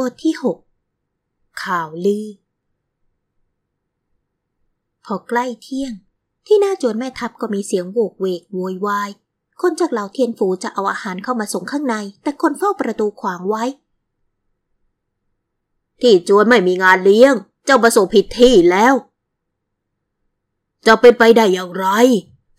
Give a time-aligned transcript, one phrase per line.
[0.00, 0.58] บทที่หก
[1.64, 2.26] ข่าวลือ
[5.04, 5.92] พอใกล้เที่ยง
[6.46, 9.10] ที่หน้าจวนแม่ทัพก็มีเสียงโวกเวกโวยวาย
[9.60, 13.64] คนจากเหล่าเทียนฝูจะเอาอาหารเข้ามาส่งข้างใน แต่คนเฝ้าประตูขวางไว้
[16.00, 17.34] ที่จวนไม่มีงานเลี้ยง
[17.64, 18.94] เจ้าประสบผิดที่แล้ว
[20.86, 21.86] จะเป็นไปได้อย่างไร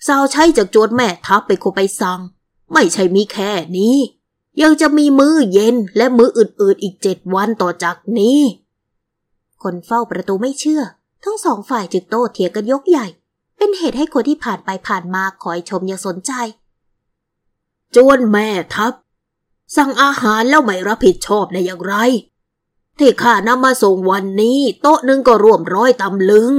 [0.08, 2.20] สาวใช้จากจวนแม่ทัพไปคุไปสั่ง
[2.72, 3.96] ไม่ใช่มีแค่นี้
[4.62, 8.40] ยังจะมีมื้อเย็นและมื้ออื่นๆอีกเจ็ดวันต่อจากนี้
[9.64, 10.82] คนเฝ้าประตูไม่เชื่อ
[11.24, 13.08] ทั้งสองฝ่ายจึงโต้เถียงกันยกใหญ่
[13.58, 16.32] เป็นเหตุให้คนที่ผ่านไปผ่านมาคอยชมอยังสนใจ
[17.96, 18.94] จวนแม่ทัพ
[19.76, 21.96] สั่งอาหารแล้วไม่รับผิดชอบได้อย่างไร
[23.00, 26.54] ที่ข้านำมาส่งวันนี้ โต๊ะหนึ่งก็รวมร้อยตำลึง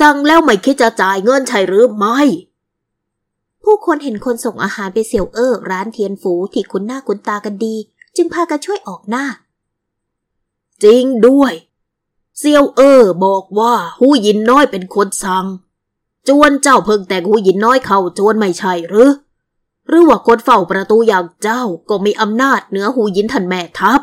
[0.00, 2.20] สั่งแล้วไม่คิดจะจ่ายเงินใช่หรือไม่
[3.64, 7.74] ผู้คนเห็นคนส่งอาหารไปเสี่ยวเอ้อร้านเทียนฝูที่คุ้นหน้าคุ้นตากันดี
[8.16, 9.24] จึงพากันช่วยออกหน้า
[10.84, 11.52] จริงด้วย
[12.38, 15.46] เซียวเออบอกว่าหูยินน้อยเป็นคนสั่ง
[16.28, 19.12] จวนเจ้าเพิ่งแต่งหูยินน้อยเข้าจวนไม่ใช่หรือ
[19.88, 24.00] หรือว่าคนเฝ้าประตูอย่างเจ้าก็มีอำนาจเหนือหูยินท่านแม่ทัพ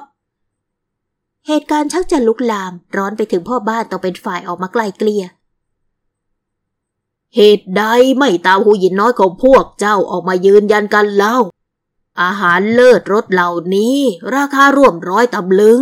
[1.48, 5.26] เหตุการณ์ชักจะลุกลาม ร้อนไปถึงพ่อบ้านต้องเป็นฝ่ายออกมาไกลเกลี่ย
[7.36, 7.84] เหตุใด
[8.18, 11.38] ไม่ตามหูยินน้อยของพวกเจ้าออกมายืนยันกันเล่า
[12.22, 13.96] อาหารเลิศรสเหล่านี้
[14.36, 15.82] ราคาร่วมร้อยตำลึง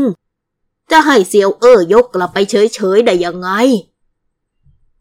[0.92, 3.50] จะให้เซียวเอ้อยกกลับไปเฉยๆได้ยังไง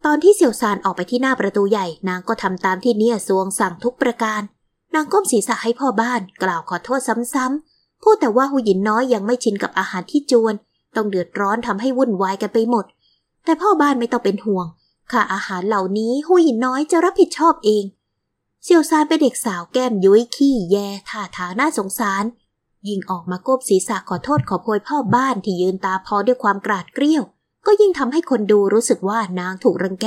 [0.04, 4.42] ตอนที่เสี่ยวซานออกไปที่หน้าประตูใหญ่ นางก็ทำตามที่เนี่ยซวงสั่งทุกประการ
[4.94, 7.00] นางก้มศีรษะให้พ่อบ้าน กล่าวขอโทษ
[7.34, 10.54] ซ้ำๆพูดแต่ว่าหูหยินน้อยยังไม่ชินกับอาหารที่จวน
[10.96, 12.84] ต้องเดือดร้อนทำให้วุ่นวายกันไปหมด
[13.44, 14.66] แต่พ่อบ้านไม่ต้องเป็นห่วง
[15.12, 17.84] ค่าอาหารเหล่านี้หูหยินน้อยจะรับผิดชอบเอง
[18.64, 20.76] เสี่ยวซานเป็นเด็กสาวแก้มยุ้ยขี้แย
[21.08, 22.24] ท่าทางน่าสงสาร
[22.88, 27.22] ยิ่งออกมาก้มศีรษะขอโทษขอโพยพ่อบ้านที่ยืนตาพอด้วยความกราดเกรี้ยว
[27.66, 30.06] ก็ยิ่งทำให้คนดูรู้สึกว่านางถูกรังแก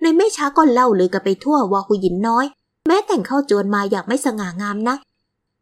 [0.00, 2.46] ในไม่ช้าก็เล่าลือกันไปทั่วว่าหูหยินน้อย
[2.88, 4.98] แม้แต่งเข้าจวนมาอย่างไม่สง่างามนัก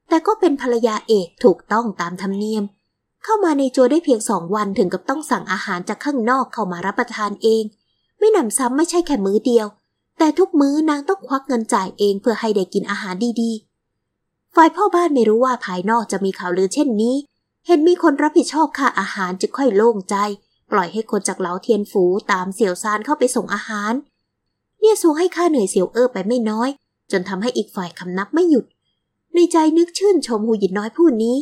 [0.08, 2.64] แต่ก็เป็นภรรยาเอกถูกต้องตามธรรมเนียม
[3.24, 7.64] เข้ามาในจวนได้เพียงสองวันถึงกับต้องสั่งอาหารจากข้างนอกเข้ามารับประทานเอง
[8.18, 9.66] ไม่หนำซ้ำไม่ใช่แค่มื้อเดียว
[10.18, 17.14] แต่ทุกมื้อนางต้องควักเงินจ่ายเองเพื่อให้ได้กินอาหารดีๆ ฝ่ายพ่อบ้านไม่รู้ว่าภายนอกจะมีข่าวลือเช่นนี้
[17.66, 20.16] เห็นมีคนรับผิดชอบค่าอาหารจึงค่อยโล่งใจ
[20.70, 23.92] ปล่อยให้คนจากเหลาเทียนฝูตามเสี่ยวซานเข้าไปส่งอาหาร
[24.80, 26.68] เนี่ยสูงให้ค่าเหนื่อยเสี่ยวเออไปไม่น้อย
[27.12, 28.64] จนทำให้อีกฝ่ายคำนับไม่หยุด
[29.34, 31.36] ในใจนึกชื่นชมหูหยินน้อยผู้นี้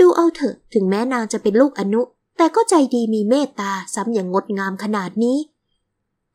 [0.00, 2.02] ดูเอาเถอะถึงแม้นางจะเป็นลูกอนุ
[2.36, 5.36] แต่ก็ใจดีมีเมตตาซ้ำอย่างงดงามขนาดนี้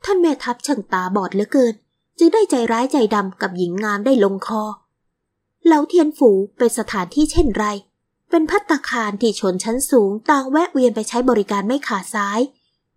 [0.05, 1.73] ท่านแม่ทัพช่างตาบอดเหลือเกิน
[2.17, 4.63] จึงได้ใจร้ายใจดำกับหญิงงามได้ลงคอ
[5.65, 7.65] เหลาเทียนฝูเป็นสถานที่เช่นไร
[8.29, 12.39] เป็นพัตตาคารที่ชนชั้นสูงต่างแวะเวียนไปใช้บริการไม่ขาดสาย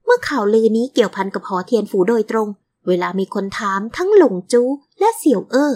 [0.05, 2.49] เมื่อข่าวลือนี้เกี่ยวพันกับหอเทียนฝูโดยตรง
[2.87, 4.63] เวลามีคนถามทั้งหลงจู
[5.01, 5.73] และเสี่ยวเอ้อ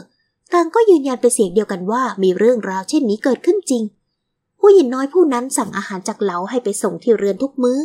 [0.52, 3.82] ต่างก็ยืนยันเป็นเสียงเดียวกันว่ามีเรื่องราวเช่นนี้เกิดขึ้นจริง
[4.60, 7.78] ผู้หญิงน้อยผู้นั้นสั่งอาหารจากเหลาให้ไปส่งที่เรือนทุกมือ้อ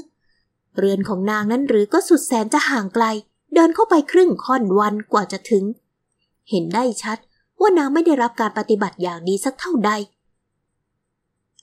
[0.78, 3.06] เรือนของนางนั้นหรือก็สุดแสนจะห่างไกล
[3.54, 5.64] เดินเข้าไปครึ่งค่อนวันกว่าจะถึง
[6.50, 7.18] เห็นได้ชัด
[7.62, 9.92] ว่านางไม่ได้รับการปฏิบัติอย่างดีสักเท่าใด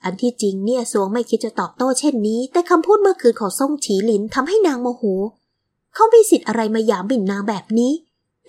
[0.05, 5.03] อันที่จริงเนี่ยสวงไม่คิดจะตอบโต้เช่นนี้ แต่คำพูดเมื่อคืนของซ่งฉีหลินทำให้นางโมโห
[5.95, 7.93] เขามีสิทธิ์อะไรมาหยามบิ่นนางแบบนี้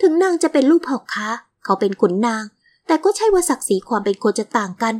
[0.02, 1.28] ถึงนางจะเป็นลูกพ่อค้า
[1.64, 2.44] เขาเป็นขุนนาง
[2.86, 4.94] แต่ก็ใช่ว่าศักดิ์ศรีความเป็นคนจะต่างกัน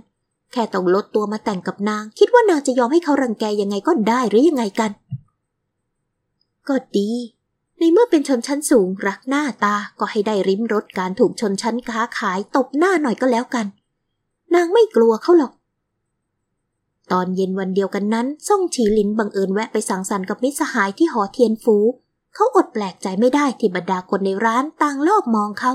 [0.52, 4.90] แค่ต้องลดตัวมาแต่งกับนาง คิดว่านางจะยอมให้เขารังแกยังไงก็ได้หรือยังไงกัน
[6.68, 7.10] ก็ดี
[7.78, 13.66] ในเมื่อเป็นชนชั้นสูงรักหน้าตาก็ให้ได้ริมรสการถูกชนชั้นค้าขายตบหน้าหน่อยก็แล้วกัน
[14.54, 15.52] นางไม่กลัวเขาหรอก
[17.12, 21.76] ตอนเย็นวันเดียวกันนั้นซ่งฉีหลินบังเอิญแวะไปสังสรรค์กับมิสหายที่หอเทียนฟู
[22.34, 25.72] เขาอดแปลกใจไม่ได้ที่บรรดาคนในร้านต่างรอบมองเขา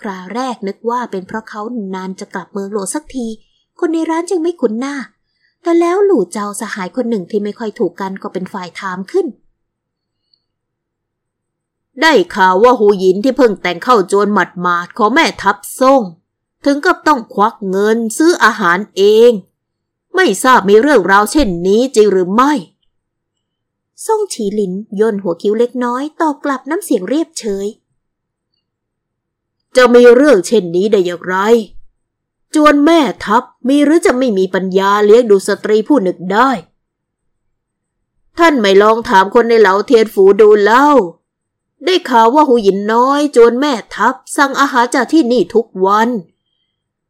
[0.00, 1.62] คราแรกนึกว่าเป็นเพราะเขา
[1.94, 3.26] นานจะกลับเมืองหลวงสักที
[3.80, 4.94] คนในร้านจึงไม่คุ้นหน้า
[5.62, 9.26] แต่แล้วหลู่เจ้าสหายคนหนึ่งที่ไม่ค่อยถูกกันก็เป็นฝ่ายถามขึ้น
[12.02, 16.02] ได้ข่าวว่าหูหยินที่เพิ่งแต่งเข้าโจรหมัดหมาดของแม่ทัพส่ง
[16.64, 19.30] ถึงกับต้องควักเงินซื้ออาหารเอง
[20.14, 22.52] ไม่ทราบมีเรื่องราวเช่นนี้จริงหรือไม่
[24.06, 27.66] ซ่งฉีหลินย่นหัวคิ้วเล็กน้อยตอบกลับน้ำเสียงเรียบเฉย
[29.76, 31.36] จะมีเรื่องเช่นนี้ได้อย่างไร
[32.54, 36.50] จวนแม่ทัพมีหรือจะไม่มีปัญญาเลี้ยงดูสตรีผู้หนึ่งได้
[38.38, 40.86] ท่านไม่ลองถามคนในเหลาเทียนฝูดูเล่า
[41.84, 46.08] ได้ข่าวว่าหูหยินน้อยจวนแม่ทัพสั่งอาหารจากที่นี่ทุกวัน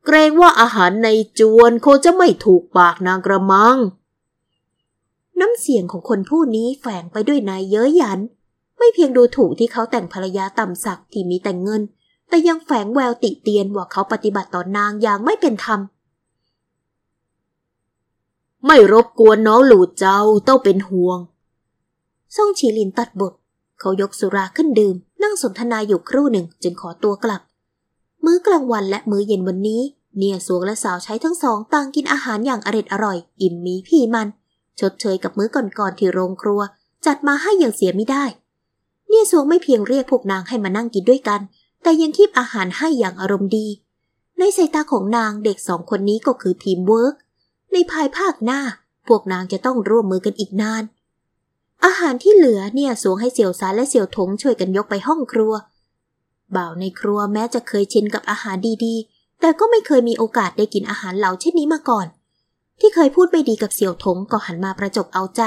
[0.05, 1.09] เกรงว่าอาหารใน
[1.39, 3.77] จวนคงจะไม่ถูกปากนางกระมัง
[5.41, 8.21] น้ำเสียงของคนผู้นี้แฝงไปด้วยนายเย้ยหยัน
[8.79, 11.83] ไม่เพียงดูถูกที่เขาแต่งภรรยาต่ำสักที่มีแต่งเงิน
[12.29, 15.81] แต่ยังแฝงแววติเตียนว่าเขาปฏิบัติต่อนางอย่างไม่เป็นธรรม
[18.67, 21.19] ไม่รบกวนน้องหลูเจ้าต้องเป็นห่วง
[22.37, 23.33] ซ่งฉีลินตัดบท
[23.81, 27.43] เขายกสุราขึ้นดื่ม นั่งสนทนาอยู่ครู่หนึ่งจึงขอตัวกลับ
[28.25, 29.83] มื้อกลางวันและมื้อเย็นวันนี้
[30.17, 34.29] เนียสวงและสาวใช้ทั้งสองต่างกินอาหารอย่างอร็ดอร่อย อิ่มมีพี่มัน
[34.81, 36.61] ชดเชยกับมื้อก่อนๆที่โรงครัว
[37.07, 38.25] จัดมาให้อย่างเสียไม่ได้
[39.09, 41.41] เนี่ยสวงไม่เพียงเรียกพวกนางให้มานั่งกินด้วยกัน
[41.83, 43.67] แต่ยังคีบอาหารให้อย่างอารมณ์ดี
[44.39, 47.15] ในสายตาของนางเด็กสองคนนี้ก็คือทีมเวิร์ก
[47.73, 48.61] ในภายภาคหน้า
[49.09, 50.83] พวกนางจะต้องร่วมมือกันอีกนาน
[51.85, 55.53] อาหารที่เหลือเนี่ยสวงให้เสี่ยวสารและเสี่ยวถงช่วยกันยกไปห้องครัว
[56.57, 62.07] บ่าวในครัวแม้จะเคยชินกับอาหารดีๆ แต่ก็ไม่เคยมีโอกาสได้กินอาหารเหลาเช่นนี้มาก่อน
[62.81, 65.43] ที่เคยพูดไม่ดีกับเสี่ยวถงก็หันมาประจบเอาใจ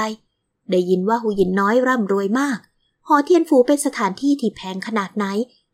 [0.70, 2.58] ได้ยินว่าหูยินน้อยร่ำรวยมาก
[3.06, 5.26] หอเทียนฟูเป็นสถานที่ที่แพงขนาดไหน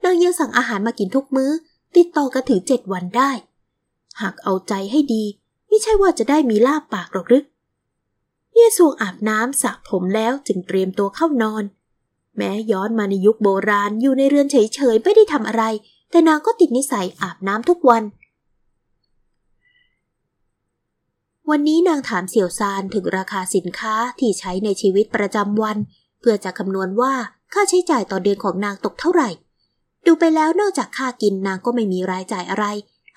[0.04, 1.50] นางยังสั่งอาหารมากินทุกมื้อ
[1.96, 3.30] ติดต่อกันถึงเจ็ดวันได้
[4.20, 5.24] หากเอาใจให้ดี
[5.68, 7.44] ไม่ใช่ว่าจะได้มีลาบปากหรอกหรือ
[8.54, 11.64] เยซวงอาบน้ำสระผมแล้วจึงเตรียมตัวเข้านอน
[12.36, 15.64] แม้ย้อนมาในยุคโบราณอยู่ในเรือนเฉยๆไม่ได้ทำอะไร
[16.10, 18.02] แต่นางก็ติดนิสัยอาบน้ำทุกวัน
[21.50, 25.78] วันนี้นางถามเสี่ยวซานถึงราคาสินค้าที่ใช้ในชีวิตประจำวัน
[26.20, 27.14] เพื่อจะคำนวณว่า
[27.52, 29.28] ค่าใช้จ่ายต่อเดือนของนางตกเท่าไหร่
[30.06, 32.66] ดูไปแล้วนอกจากค่ากินนางก็ไม่มีรายจ่ายอะไร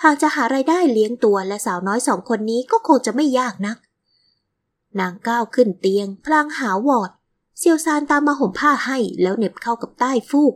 [0.03, 3.77] หากจะหาไรายได้เลี้ยงตัวและสาวน้อยสองคนนี้ก็คงจะไม่ยากนัก
[4.99, 7.11] นางก้าวขึ้นเตียง พลางหาวอด
[7.57, 10.53] เซียวซานตามมาห่มผ้าให้แล้วเหน็บเข้ากับใต้ฟูก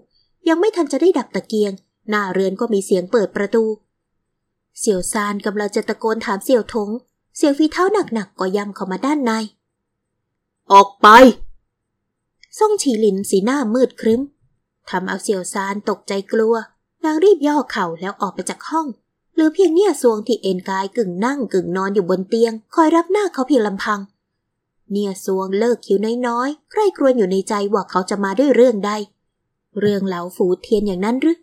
[0.47, 1.71] ยังไม่ทันจะได้ดับตะเกียง
[2.09, 3.63] หน้าเรือนก็มีเสียงเปิดประตู
[4.79, 6.89] เสี่ยวซานกำลังจะตะโกนถามเสี่ยวทง
[7.37, 9.31] เสียงฝีเท้าหนักๆก็ย่ำเข้ามาด้านใน
[10.71, 11.07] ออกไป
[12.57, 14.21] ซ่งฉีหลินสีหน้ามืดครึ้ม
[14.89, 16.55] ทำเอาเสี่ยวซานตกใจกลัว
[17.03, 18.87] นางรีบย่อเข่าแล้วออกไปจากห้อง
[19.33, 23.99] เหลือเพียงเนี่ยซวงที่เอนกายกึ่งนั่งกึ่งนอนอยู่บนเตียง คอยรับหน้าเขาเพียงลำพัง
[24.91, 25.97] เนี่ยซวงเลิกคิ้ว
[26.27, 28.91] น้อยๆ ใครครวญอยู่ในใจว่าเขาจะมาด้วยเรื่องใด
[29.79, 31.37] เรื่องเหลาฝูเทียนอย่างนั้นหรือ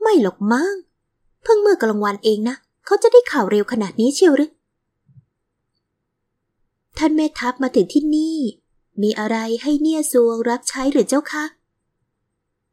[0.00, 0.74] ไม่หรอกมั้ง
[1.42, 2.56] เพิ่งเมื่อกลางวันเองนะ
[2.86, 4.50] เขาจะได้ข่าวเร็วขนาดนี้เชียวหรือ
[6.98, 8.36] ท่านแม่ทัพมาถึงที่นี่
[9.02, 11.44] มีอะไรให้เนี่ยซวงรับใช้หรือเจ้าคะ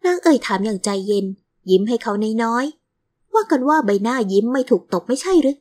[0.05, 1.25] นางเอ่ยถามอย่างใจเย็น
[1.69, 2.13] ยิ้มให้เขา
[2.43, 5.55] น้อยๆ ว่ากันว่าใบหน้ายิ้มไม่ถูกตกไม่ใช่หรือ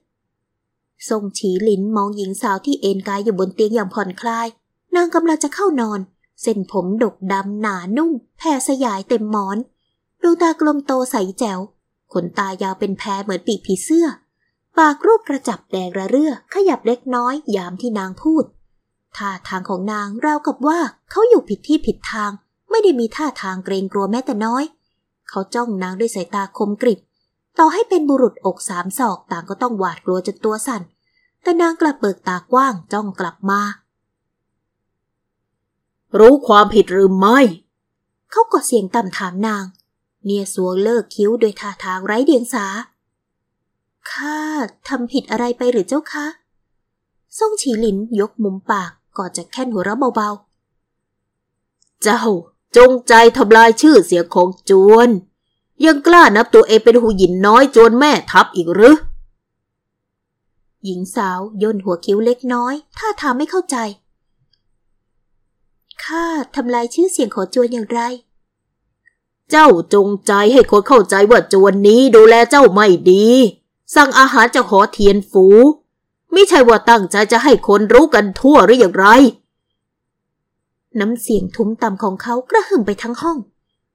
[1.08, 4.46] ทรงฉีหลินมองหญิงสาวที่เอนกายอยู่บนเตียงอย่างผ่อนคลาย
[4.96, 6.00] นางกำลังจะเข้านอน
[6.42, 9.58] เส้นผมดกดำหนานุ่ม แผ่สยายเต็มหมอน
[10.22, 11.60] ดวงตากลมโตใสแจ๋ว
[12.12, 14.06] ขนตายาวเป็นแพรเหมือนปีกผีเสื้อ
[14.78, 18.44] ปากรูปกระจับแดงระเรื่อ ขยับเล็กน้อย ยามที่นางพูด
[19.16, 20.78] ท่าทางของนางราวกับว่า
[21.10, 22.30] เขาอยู่ผิดที่ผิดทาง
[22.70, 24.64] ไม่ได้มีท่าทางเกรงกลัวแม้แต่น้อย
[25.28, 27.00] เขาจ้องนางด้วยสายตาคมกริบ
[27.58, 30.82] ต่อให้เป็นบุรุษอกสามศอกต่างก็ต้องหวาดกลัวจนตัวสั่น
[31.42, 33.60] แต่นางกลับเบิกตากว้างจ้องกลับมา
[36.18, 37.38] รู้ความผิดหรือไม่
[38.30, 39.64] เขากดเสียงต่ำถามนาง
[40.24, 42.66] เนียสวงเลิกคิ้วโดยท่าทางไร้เดียงสา
[44.10, 44.38] ข้า
[44.88, 46.26] ทำผิดอะไรไปหรือเจ้าคะ
[47.38, 50.30] ซ่งฉีหลินยกมุมปากก่อนจะแค่นหัวเราะเบา
[52.02, 52.22] เจ้า
[52.76, 55.08] จงใจทำลายชื่อเสียงของจวน
[55.84, 58.94] ยังกล้านับตัวเองเป็นหูหยินน้อยจนแม่ทัพอีกหรือ
[60.84, 63.76] หญิงสาวย่นหัวคิ้วเล็กน้อย ท่าทางไม่เข้าใจ
[66.04, 68.00] ข้าทำลายชื่อเสียงของจวนอย่างไร
[69.50, 73.26] เจ้าจงใจให้คนเข้าใจว่าจวนนี้ดูแลเจ้าไม่ดี
[73.94, 75.46] สั่งอาหารจากหอเทียนฝู
[76.32, 79.06] ไม่ใช่ว่าตั้งใจจะให้คนรู้กันทั่วหรืออย่างไร
[81.00, 83.38] น้ำเสียงทุ้มต่ำของเขากระหึ่มไปทั้งห้อง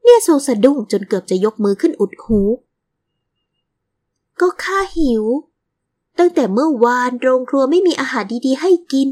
[0.04, 2.42] เนี่ยโซสะดุ้งจนเกือบจะยกมือขึ้นอุดหู
[4.42, 5.24] ก็ข้าหิว
[6.20, 9.08] ตั้งแต่เมื่อวานโรงครัวไม่มีอาหารดีๆ ให้กิน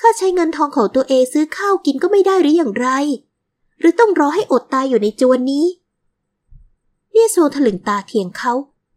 [0.00, 2.88] ข้าใช้เงินทองของตัวเองซื้อข้าวกินก็ไม่ได้หรืออย่างไร
[3.78, 5.66] หรือต้องรอให้อดตายอยู่ในจวนนี้
[7.12, 8.52] เนี่ยโซถลึงตาเทียงเขา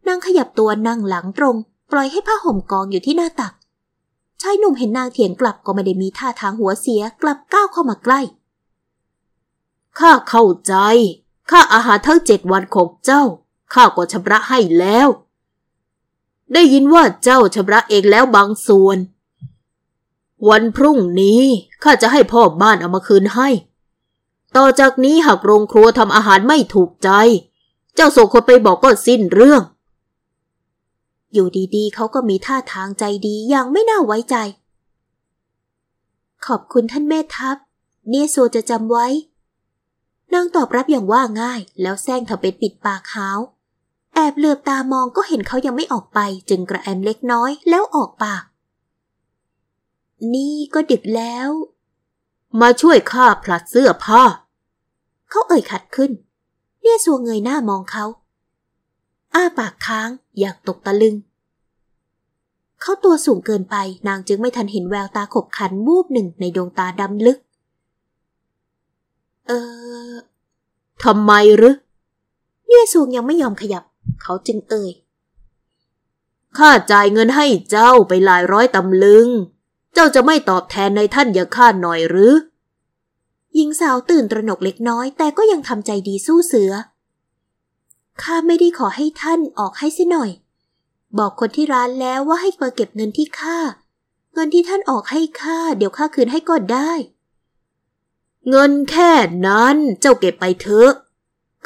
[0.06, 1.56] นางขยับตัวนั่งหลังตรง
[1.90, 3.52] ปล่อยให้ผ้าห่มกองอยู่ที่หน้าตัก
[4.42, 8.20] ชายหนุ่มเห็นนางเถียงกลับก็ไม่ได้มีท่าทางหัวเสียกลับก้าวเข้ามาใกล้
[9.98, 10.74] ข้าเข้าใจ
[11.50, 13.22] ค่าอาหารทั้งเจ็ดวันของเจ้า
[13.74, 15.08] ข้าก็ชำระให้แล้ว
[16.52, 18.98] ได้ยินว่าเจ้าชำระเองแล้วบางส่วน
[20.48, 21.42] วันพรุ่งนี้
[21.82, 23.48] ข้าจะให้พ่อบ้านเอามาคืนให้
[24.56, 27.10] ต่อจากนี้หากโรงครัวทำอาหารไม่ถูกใจ
[27.94, 29.62] เจ้าส่งคนไปบอกก็สิ้นเรื่อง
[31.32, 34.36] อยู่ดีๆเขาก็มีท่าทางใจดีอย่างไม่น่าไว้ใจ
[36.46, 37.56] ขอบคุณท่านแม่ทัพ
[38.08, 39.06] เนี่ยโซจะจำไว้
[40.34, 43.28] นางตอบรับอย่างว่าง่าย แล้วแซงทำเป็นปิดปากหา
[44.14, 46.20] แอบเหลือบตามองก็เห็นเขายังไม่ออกไป
[46.50, 48.42] จึงกระแอมเล็กน้อยแล้วออกปาก
[50.34, 51.50] นี่ก็ดึกแล้ว
[52.60, 54.22] มาช่วยข้าผลัดเสื้อผ้า
[55.30, 56.10] เขาเอ่ยขัดขึ้น
[56.80, 58.04] เนี่ยสัวเงยหน้ามองเขา
[59.34, 60.08] อ้าปากค้าง
[60.40, 61.16] อยากตกตะลึง
[62.80, 63.76] เขาตัวสูงเกินไป
[64.08, 67.38] นางจึงไม่ทันเห็นแววตาขบขันวูบหนึ่งในดวงตาดำลึก
[69.50, 69.56] เอ
[70.12, 70.14] อ
[71.04, 71.74] ทำไมหรือ
[72.68, 73.84] เยซวงยังไม่ยอมขยับ
[74.22, 74.92] เขาจึงเอ่ย
[76.58, 79.28] ข้าจ่ายเงินให้เจ้าไปหลายร้อยตำลึง
[79.94, 82.32] เจ้าจะไม่ตอบแทนในท่านอย่าข้าหน่อยหรือ
[83.54, 86.72] หญิงสาวตื่นตระหนกเล็กน้อย แต่ก็ยังทำใจดีสู้เสือ
[88.22, 90.30] ข้าไม่ได้ขอให้ท่านออกให้สิหน่อย
[91.18, 93.58] บอกคนที่ร้านแล้วว่าให้มาเก็บเงินที่ข้า
[94.34, 96.92] เงินที่ท่านออกให้ข้าเดี๋ยวข้าคืนให้ก็ได้
[98.48, 99.12] เงินแค่
[99.46, 100.92] นั้นเจ้าเก็บไปเถอะ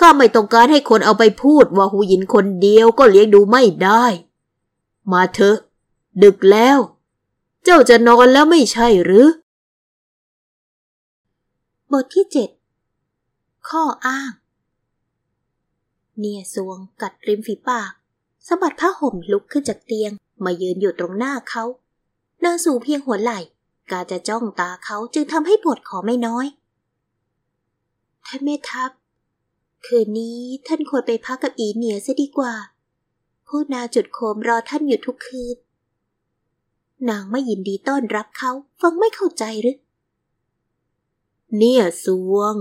[0.00, 4.04] ข้าไม่ต้องการให้คนเอาไปพูดว่าหูหยินคนเดียวก็เลี้ยงดูไม่ได้
[5.12, 5.56] มาเถอะ
[6.22, 6.78] ดึกแล้ว
[7.64, 9.26] เจ้าจะนอนแล้วไม่ใช่หรือ
[11.90, 12.50] บทที่เจ็ด
[13.68, 14.32] ข้ออ้าง
[16.18, 17.90] เนียสวงกัดริมฝีปาก
[18.46, 20.12] สะบัดผ้าห่มลุกขึ้นจากเตียง
[20.44, 21.64] มายืนอยู่ตรงหน้าเขา
[22.44, 23.40] นางสูงเพียงหัวไหล่
[23.90, 26.46] กาจะจ้องตาเขาจึงทำให้ปวดขอไม่น้อย
[28.26, 28.90] ท่านแม่ทัพ
[29.86, 32.54] คืนนี้ท่านควรไปพักกับอีเหนียซะดีกว่า
[33.46, 35.56] ผู้นาจุดโคมรอท่านอยู่ทุกคืน
[37.08, 38.50] นางไม่ยินดีต้อนรับเขา
[38.80, 39.76] ฟังไม่เข้าใจหรือ
[41.56, 42.54] เนี่ยสวง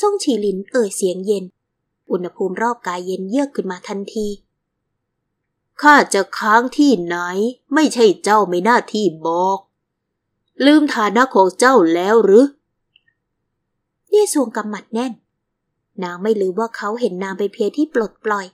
[0.00, 1.44] ซ่งฉีหลินเอ่ยเสียงเย็น
[2.10, 4.28] อุณหภูมิรอบกายเย็นเยือกขึ้นมาทันที
[5.82, 7.16] ข้าจะค้างที่ไหน
[7.74, 9.58] ไม่ใช่เจ้าไม่น้าที่บอก
[10.64, 12.44] ลืมฐานะของเจ้าแล้วหรือ
[14.10, 15.12] เนี่ยสวงกำหมัดแน่น
[16.02, 18.46] นางไม่ลืมว่าเขาเห็นนางเป็นเพียงที่ปลดปล่อย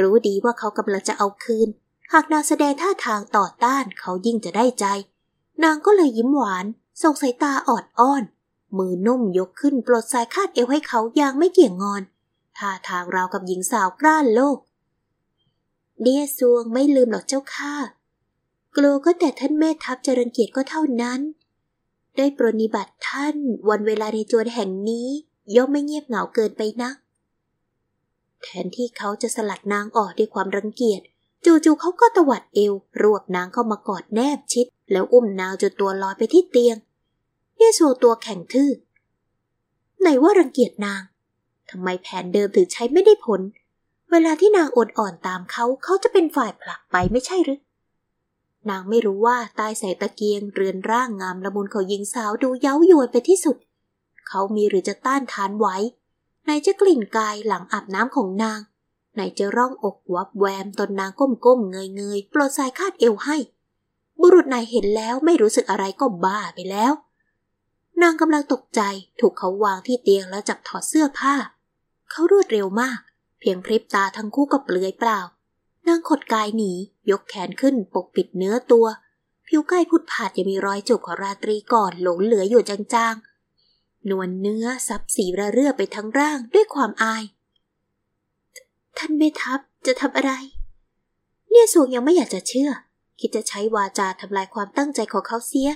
[0.00, 1.68] รู้ดีว่าเขากำลังจะเอาคืน
[2.12, 4.86] หากนางแสดงท่าทางต่อต้านเขายิ่งจะได้ใจ
[5.64, 6.66] นางก็เลยยิ้มหวาน
[7.02, 8.22] ส่งสายตาออดอ้อน
[8.76, 12.02] มือนุ่มยกขึ้นปลดสายคาดเอวให้เขาอย่างไม่เกี่ยงงอน
[12.58, 14.58] ท่าทางราวกับหญิงสาวกล้านโลก
[16.02, 17.74] เดียซวงไม่ลืมหรอกเจ้าค่ะ
[18.76, 21.20] กลัวก็แต่ท่านแม่ทัพจรังเกียจก็เท่านั้น
[22.16, 23.36] ได้ปรนิบัติท่าน
[23.68, 25.06] วันเวลาในจวนแห่งนี้
[25.56, 26.96] ย่อมไม่เงียบเหงาเกินไปนัก
[28.42, 31.00] แทนที่เขาจะสลัดนางออกด้วยความรังเกียจ
[31.44, 36.76] จู่ๆเขาก็ตวัดเอว รวบนางเข้ามากอดแนบชิด แล้วอุ้มนางจนตัวลอยไปที่เตียง
[37.56, 38.70] เนี่ยโชว์ตัวแข็งทื่อ
[40.00, 41.02] ไหนว่ารังเกียจนาง
[41.70, 43.40] ทำไมแผนเดิมถึงใช้ไม่ได้ผล
[44.10, 47.60] เวลาที่นางอดอ่อนตามเขาเขาจะเป็นฝ่ายผลักไปไม่ใช่หรือ
[48.68, 53.56] นางไม่รู้ว่าใต้แสงตะเกียงเรือนร่างงามละมุนของหญิงสาวดูเย้ายวนไปที่สุด
[54.28, 55.66] เขามีหรือจะต้านทานไหว
[56.44, 58.60] ไหนจะกลิ่นกายหลังอาบน้ำของนาง
[59.14, 63.36] ไหนจะร่องอกวับแวมตนนางก้มๆเงยๆปลดสายคาดเอวให้
[64.20, 66.92] บุรุษนายเห็นแล้วไม่รู้สึกอะไรก็บ้าไปแล้ว
[68.02, 68.80] นางกำลังตกใจ
[69.20, 71.34] ถูกเขาวางที่เตียงแล้วจับถอดเสื้อผ้า
[72.10, 72.98] เขารวดเร็วมาก
[73.40, 75.20] เพียงพริบตาทั้งคู่ก็เปลือยเปล่า
[75.88, 76.72] นางขดกายหนี
[77.10, 78.86] ยกแขนขึ้นปกปิดเนื้อตัว
[79.46, 87.24] ผิวใกล้พุดผาดยังมีรอยจุกของราตรีก่อนหลงเหลืออยู่จางๆ นวลเนื้อซับสีระเรื่อไปทั้งร่างด้วยความอาย
[88.98, 90.32] ท่านแม่ทัพจะทำอะไร
[91.50, 92.70] เนี่ยสวงยังไม่อยากจะเชื่อ
[93.20, 95.70] คิดจะใช้วาจาทำลายความตั้งใจของเขาเสีย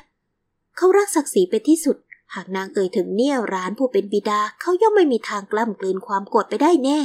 [0.76, 1.96] เขารักศักดิ์ศรีเป็นที่สุด
[2.34, 6.98] หากนางเอ่ยถึงเนี่ยร้านผู้เป็นบิดาเขาย่อมไม่มีทางกล้ำกลืนความโกรธไปได้แน่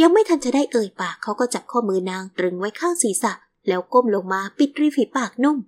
[0.00, 3.32] ยังไม่ทันจะได้เอ่ยปากเขาก็จับข้อมือนางตรึงไว้ข้างศีรษะ
[3.68, 5.58] แล้วก้มลงมาปิดริมฝีปากนุ่ม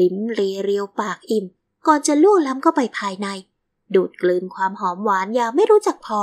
[0.00, 1.44] ลิ้มเรียเรียวปากอิ่ม
[1.86, 3.28] ก่อนจะล่วงล้ำเข้าไปภายใน
[3.94, 6.20] ดูดกลืนความหอมหวานยาไม่รู้จักพอ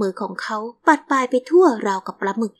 [0.00, 2.52] มือของเขาปัดปลายไปทั่วราวกับปลาหมึก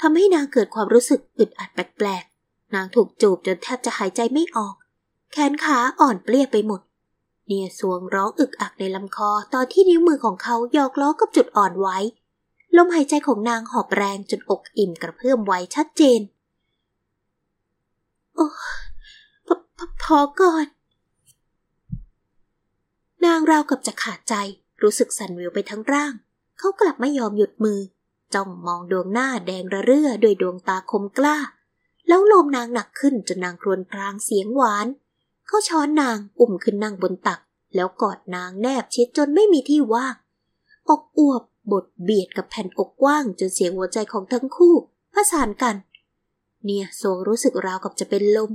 [0.00, 4.74] ทำให้นางเกิดความรู้สึกอึดอัดแปลกๆ นางถูกจูบจนแทบจะหายใจไม่ออก
[5.32, 6.80] แขนขาอ่อนเปลี้ยไปหมด
[7.46, 11.98] เนียสวงร้องอึกอักในลำคอตอนที่นิ้วมือของเขาหยอกล้อกับจุดอ่อนไว้
[12.76, 16.20] ลมหายใจของนางหอบแรงจนอกอิ่มกระเพื่อมไว้ชัดเจน
[18.34, 18.46] โอ้
[19.46, 20.66] พพพอก่อน
[23.24, 24.34] นางราวกับจะขาดใจ
[24.82, 26.12] รู้สึกสั่นวิวไปทั้งร่าง
[26.58, 27.80] เขากลับไม่ยอมหยุดมือ
[28.34, 31.38] จ้องมองดวงหน้าแดงระเรื่อด้วยดวงตาคมกล้า
[32.08, 34.86] แล้วลมนางหนักขึ้นจนนางครวญครางเสียงหวาน
[35.46, 37.40] เขาช้อนนางอุ้มขึ้นนั่งบนตัก
[37.74, 40.14] แล้วกอดนางแนบชิดจนไม่มีที่ว่าง
[40.88, 44.74] อกอวบ บดเบียดกับแผ่นอกกว้างจนเสียงหัวใจของทั้งคู่
[45.14, 45.76] ผสานกัน
[46.64, 48.50] เนี่ยโซรู้สึกราวกับจะเป็นลม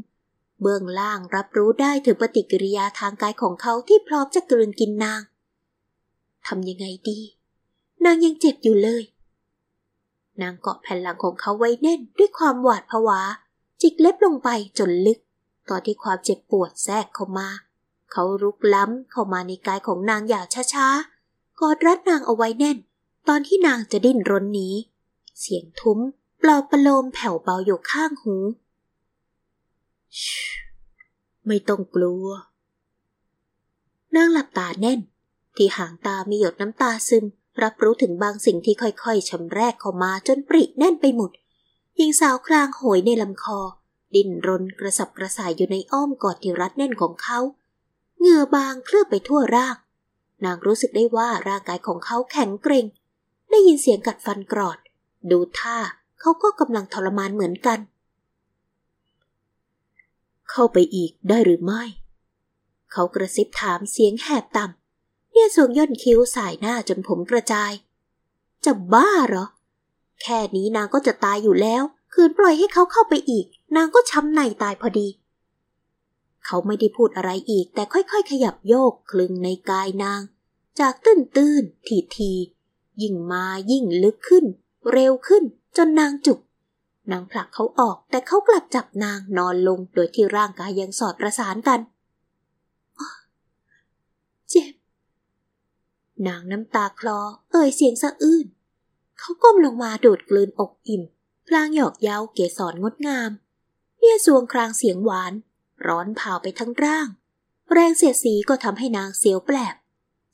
[0.62, 5.22] เบื้องล่างรับรู้ได้ถึงปฏิกิริยาทางกายของเขาที่พร้อมจะกลืนกินนาง
[6.48, 7.20] ทำยังไงดี
[8.06, 9.04] นางยังเจ็บอยู่เลย
[10.42, 13.22] นางเกาะแผ่นหลังของเขาไว้แน่นด้วยความหวาดผวา
[13.82, 14.50] จิกเล็บลงไป
[14.80, 15.20] จนลึก
[15.70, 17.48] ตอนที่ความเจ็บปวดแทรกเข้ามา
[18.12, 22.78] เขารุกล้ำเข้ามาในกายของนางอย่างช้าๆกอดรัดนางเอาไว้แน่น
[23.28, 24.70] ตอนที่นางจะดิ้นรนหนี
[25.40, 26.00] เสียงทุ้ม
[26.42, 28.36] ปลอบประโลมแผ่วเบาอยู่ข้างหู
[31.48, 32.28] ไม่ต้องกลัว
[34.16, 35.00] นางหลับตาแน่น
[35.56, 37.26] ที่หางตามีหยดน้ำตาซึม
[37.64, 41.32] รับรู้ถึงบางสิ่งที่ค่อยๆชำแรกเข้ามาจนปริแน่นไปหมด
[42.00, 43.60] ยิงสาวคลางโหยในลำคอ
[44.16, 47.40] ดิ้นรนกระสับกระส่ายอยู่ในอ้อมกอดที่รัดแน่นของเขา
[48.20, 49.76] เหงื่อบางเคลือบไปทั่วร่าง
[50.46, 52.86] นางรู้สึกได้ว่าร่างกายของเขาแข็งเกร็ง
[53.58, 54.78] ได้ยินเสียงกัดฟันกรอด
[55.32, 55.78] ดูท่า
[56.20, 57.80] เขาก็กำลังทรมานเหมือนกัน
[60.50, 61.84] เข้าไปอีกได้หรือไม่
[62.92, 67.72] เขากระซิบถามเสียงแหบต่ำเนี่ยสวงย่นคิ้วสายหน้าจนผมกระจาย
[68.66, 69.48] จะบ้าเหรอ
[70.22, 71.84] แค่นี้นางก็จะตายอยู่แล้ว
[72.14, 73.46] คืนปล่อยให้เขาเข้าไปอีก
[73.76, 75.08] นางก็ช้ำในตายพอดี
[76.46, 80.22] เขาไม่ได้พูดอะไรอีกแต่ค่อยๆ ขยับโยกคลึงในกายนาง
[80.80, 82.34] จากตื้นตื้นทีที
[83.02, 84.46] ยิ่งมายิ่งลึกขึ้น
[84.92, 85.44] เร็วขึ้น
[85.78, 86.40] จนนางจุก
[87.12, 91.80] นางผลักเขาออกแต่เขากลับจับนางนอนลงโดยที่ร่างกายยังสอดประสานกัน
[94.50, 94.74] เจ็บ
[96.28, 97.20] นางน้ำตาคลอ
[97.52, 98.46] เอ่ยเสียงสะอื้น
[99.20, 101.04] เขาก้มลงมาดูดกลืนอกอิ่ม
[101.48, 103.32] พลางหยอกเย้าเกสรงดงาม
[103.98, 105.34] เมียสวงครางเสียงหวาน
[105.88, 107.08] ร้อนเผาไปทั้งร่าง
[107.74, 109.76] แรงเสียดสีก็ทำให้นางเสียวแปลบ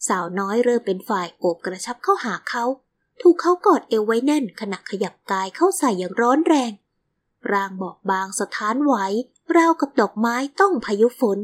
[0.07, 2.63] สาวน้อยเริ่มเป็นฝ่ายโอบกระชับเข้าหาเขา
[3.22, 6.72] ถูกเขากอดเอวไว้แน่นขณะขยับกายเข้าใส่อย่างร้อนแรง
[7.51, 8.95] ร่างบอกบางสถานไหว
[9.57, 11.39] ราวกับดอกไม้ต้องพายุฝน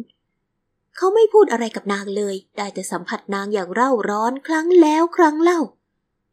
[0.96, 5.60] เขาไม่พูดอะไรกับนางเลย ได้แต่สัมผัสนางอย่างเร่าร้อนครั้งแล้วครั้งเล่า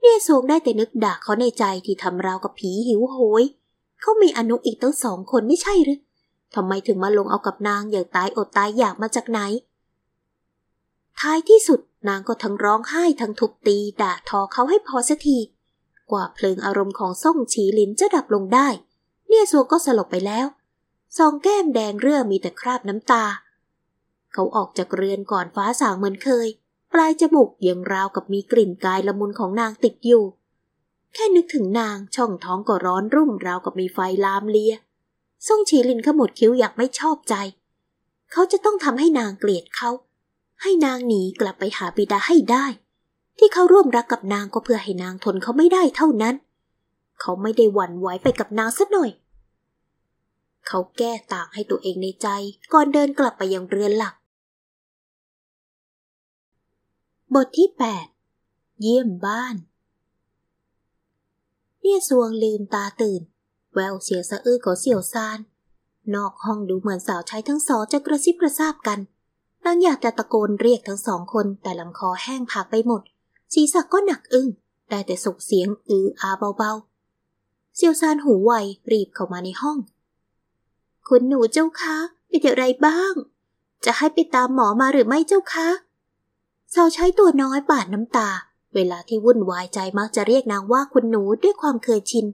[0.01, 3.45] เนี่ยโงได้แต่นึกด่าเขาในใจที่ทำราวกับผีหิวโหย
[4.01, 6.01] เขามีอนุอีกตั้งสองคนไม่ใช่หรือ
[6.55, 9.41] ทำไมถึงมาลงเอากับนางอย่างตายอดตายอยากมาจากไหน
[11.21, 15.39] ท้ายที่สุดนางก็ทั้งร้องไห้ทั้งทุบตีด่าทอเขาให้พอสักที
[16.11, 18.69] กว่าเพลิงอารมณ์ของส่งฉีลินจะดับลงได้
[19.29, 20.47] เนี่ยสัวก็สลบไปแล้ว
[21.19, 23.25] สองแก้มแดงเรื่อมีแต่คราบน้ำตา
[24.33, 26.49] เขาออกจากเรือนก่อนฟ้าสางเหมือนเคย
[26.93, 30.25] ปลายจมูกยังราวกับมีกลิ่นกายละมุนของนางติดอยู่
[31.15, 34.75] แค่นึกถึงนางช่องท้องก็ร้อนรุ่มราวกับมีไฟลามเลีย
[35.49, 37.35] ส่งฉีลินขมวดคิ้วอยากไม่ชอบใจ
[38.33, 39.91] เขาจะต้องทำให้นางเกลียดเขา
[40.63, 42.67] ให้นางหนีกลับไปหาบิดาให้ได้
[43.39, 46.35] ที่เขาร่วมรักกับนางก็เพื่อให้นางทนเขาไม่ได้เท่านั้น
[47.21, 49.11] เขาไม่ได้หวั่นไหวไปกับนางสักหน่อย
[50.67, 52.29] เขาแก้ต่างให้ตัวเองในใจ
[52.73, 54.15] ก่อนเดินกลับไปยังเรือนหลัก
[57.35, 57.69] บทที่
[58.25, 59.57] 8 เยี่ยมบ้าน
[61.81, 63.21] เนี่ยสวงลืมตาตื่น
[63.75, 65.39] แววเสียสะอื้อของเสี่ยวซาน
[66.15, 68.99] นอกห้องดูเหมือนสาวใช้ทั้งสองจะกระซิบกระซาบกัน
[69.65, 73.03] นางอยากจะตะโกนเรียกทั้งสองคนแต่ลำคอแห้งผากไปหมด
[73.55, 74.49] ศีรษะก็หนักอึ้ง
[74.91, 78.53] ได้แต่ส่งเสียงอืออาเบาๆ เซียวซานหูไว
[78.91, 79.79] รีบเข้ามาในห้อง
[81.09, 81.97] คุณหนูเจ้าคะ
[82.29, 83.13] เป็นอย่างไรบ้าง
[83.85, 85.69] จะให้ไปตามหมอมาหรือไม่เจ้าคะ
[86.75, 88.29] สาวใช้ตัวน้อยปาดน้ำตา
[88.75, 92.27] เวลาที่วุ่นวายใจมักจะเรียกนางว่าคุณหนูด้วยความเคยชิน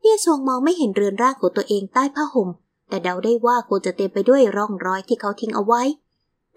[0.00, 2.48] เนี่ยทรงมองไม่เห็นเรือนร่างของตัวเองใต้ผ้าห่ม
[2.88, 5.82] แต่เดาได้ว่าคงจะเต็มไปด้วยร่องรอยที่เขาทิ้งเอาไว้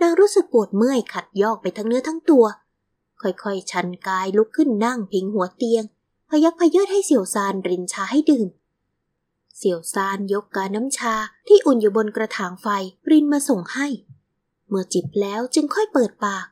[0.02, 2.46] นางรู้สึกปวดเมื่อยขัดยอกไปทั้งเนื้อทั้งตัว
[3.22, 5.84] ค่อยๆ ชันกายลุกขึ้นนั่งพิงหัวเตียง
[6.30, 8.48] พยักพยอดให้เสี่ยวซานรินชาให้ดื่ม
[9.58, 11.16] เสี่ยวซานยกกาน้ำชา
[11.48, 12.68] ที่อุ่นอยู่บนกระถางไฟ
[13.12, 13.88] รินมาส่งให้
[14.68, 16.46] เมื่อจิบแล้วจึงค่อยเปิดปาก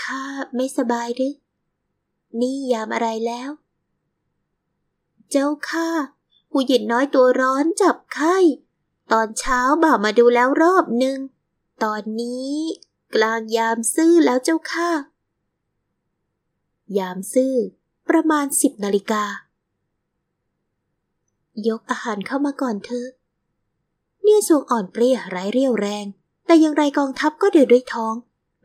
[0.00, 0.22] ข้า
[0.54, 1.34] ไม่สบายหรือ
[2.40, 3.50] นี่ยามอะไรแล้ว
[5.30, 5.88] เจ้าข้า
[6.50, 8.36] ผู้หญิงน้อยตัวร้อนจับไข้
[9.12, 11.18] ตอนเช้าบ่ามาดูแล้วรอบหนึ่ง
[11.82, 12.52] ตอนนี้
[13.14, 14.90] กลางยามซื่อแล้วเจ้าค่ะ
[16.98, 17.54] ยามซื่อ
[18.08, 19.24] ประมาณสิบนาฬิกา
[21.68, 23.08] ยกอาหารเข้ามาก่อนเถอะ
[24.22, 26.06] เนี่ยทรงอ่อนเปรี้ยไร้เรี่ยวแรง
[26.46, 28.14] แต่อย่างไรกองทัพก็เดือดด้วยท้อง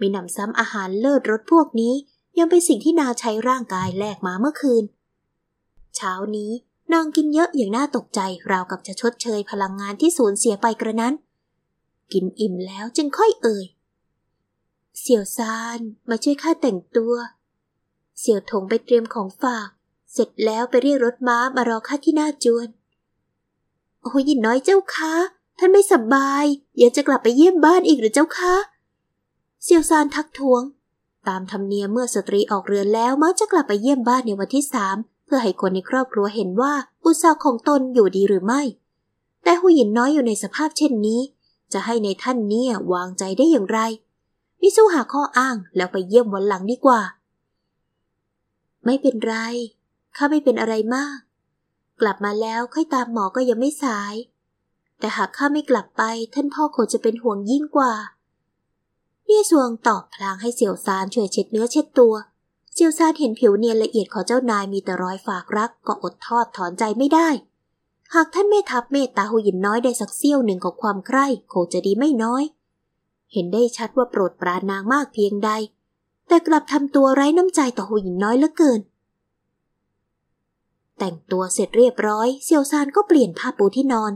[0.02, 1.94] มีหนำซ้ำอาหารเลิศรสพวกนี้
[2.40, 4.84] ยังเป็นสิ่งที่นาใช้ร่างกายแลกมาเมื่อคืน
[5.96, 6.52] เช้านี้
[6.94, 8.20] นางกินเยอะอย่างน่าตกใจ
[8.52, 11.14] ราวกับจะชดเชยพลังงานที่สูญเสียไปกระนั้น
[12.14, 13.66] กินอิ่มแล้วจึงค่อยเอ่ย
[15.00, 17.14] เสี่ยวซานมาช่วยข้าแต่งตัว
[18.20, 19.70] เสี่ยวถงไปเตรียมของฝาก
[20.14, 22.68] เสร็จแล้วไปเรียกรถม้ามารอข้าที่หน้าจวน
[24.02, 25.14] โอ้ยินน้อยเจ้าคะ
[25.58, 26.46] ท่านไม่สบาย
[26.82, 28.56] ยังจะกลับไปเยี่ยมบ้านอีกหรือเจ้าคะ
[29.64, 30.62] เซียวซานทักท้วง
[31.28, 38.62] ตามธรรมเนียมเมื่อสตรีออกเรือนแล้วมักจะกลับไปเยี่ยมบ้านในวันที่สามเพื่อให้คนในครอบครัวเห็นว่าบุตรสาวของตนอยู่ดีหรือไม่
[39.44, 41.22] แต่หูหญินน้อยอยู่ในสภาพเช่นนี้
[41.74, 43.80] จะให้ในท่านเนี่ยวางใจได้อย่างไร
[44.62, 47.02] มิสู้หาข้ออ้างแล้วไปเยี่ยมวันหลังดีกว่า
[48.86, 49.36] ไม่เป็นไร
[50.16, 51.18] ข้าไม่เป็นอะไรมาก
[52.02, 54.14] กลับมาแล้วค่อยตามหมอก็ยังไม่สาย
[55.00, 56.04] แต่หากข้าไม่กลับไป
[56.34, 57.94] ท่านพ่อคงจะเป็นห่วงยิ่งกว่า
[59.26, 62.14] เนี่ยสวงตอบพลางให้เสี่ยวซานช่วยเช็ดเนื้อเช็ดตัว
[62.74, 67.30] เสี่ยวซานเห็นผิวเนียนละเอียดของเจ้านายมีแต่รอยฝากรักก็อดทอดถอนใจไม่ได้
[68.16, 72.44] หากท่านไม่ทับเมตตาหูหยินน้อยได้สักเสี้ยวหนึ่งของความใคร่คงจะดีไม่น้อย
[73.34, 75.52] เห็นได้ชัดว่าโปรดปรานนางมากเพียงใด
[76.28, 78.80] แต่กลับทำตัวไร้น้ำใจต่อหูหยินน้อยเหลือเกิน
[80.98, 84.12] แต่งตัวเสร็จเรียบร้อยเซียวซานก็เปลี่ยนผ้าปูที่นอน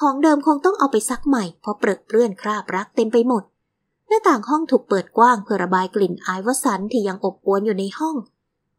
[0.00, 3.42] ของเดิมคงต้องเอาไปซักใหม่เพราะเปรอะเปื้อนคราบรักเต็มไปหมด
[4.08, 8.16] หน้าต่างห้องถูกเปิดกว้างเพื่อระบายกลิ่นอายวสันที่ยังอบอวนอยู่ในห้อง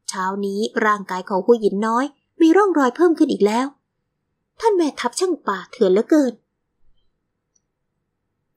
[0.10, 2.06] เช้านี้ร่างกายของผู้หญิงน้อย
[2.42, 3.68] มีร่องรอยเพิ่มขึ้นอีกแล้ว
[4.62, 6.34] ท่านแม่ทัพช่างป่าเถื่อนเหลือเกิน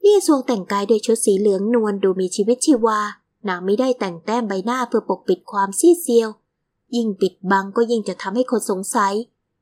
[0.00, 3.00] เนี่ยทรงแต่งกายด้วยชุดสีเหลืองนวลดูมีชีวิตชีวา
[3.48, 6.28] นางไม่ได้แต่งแต้มใบหน้าเพื่อปกปิดความซีเซียว
[6.96, 9.14] ยิ่งปิดบังก็ยิ่งจะทำให้คนสงสัย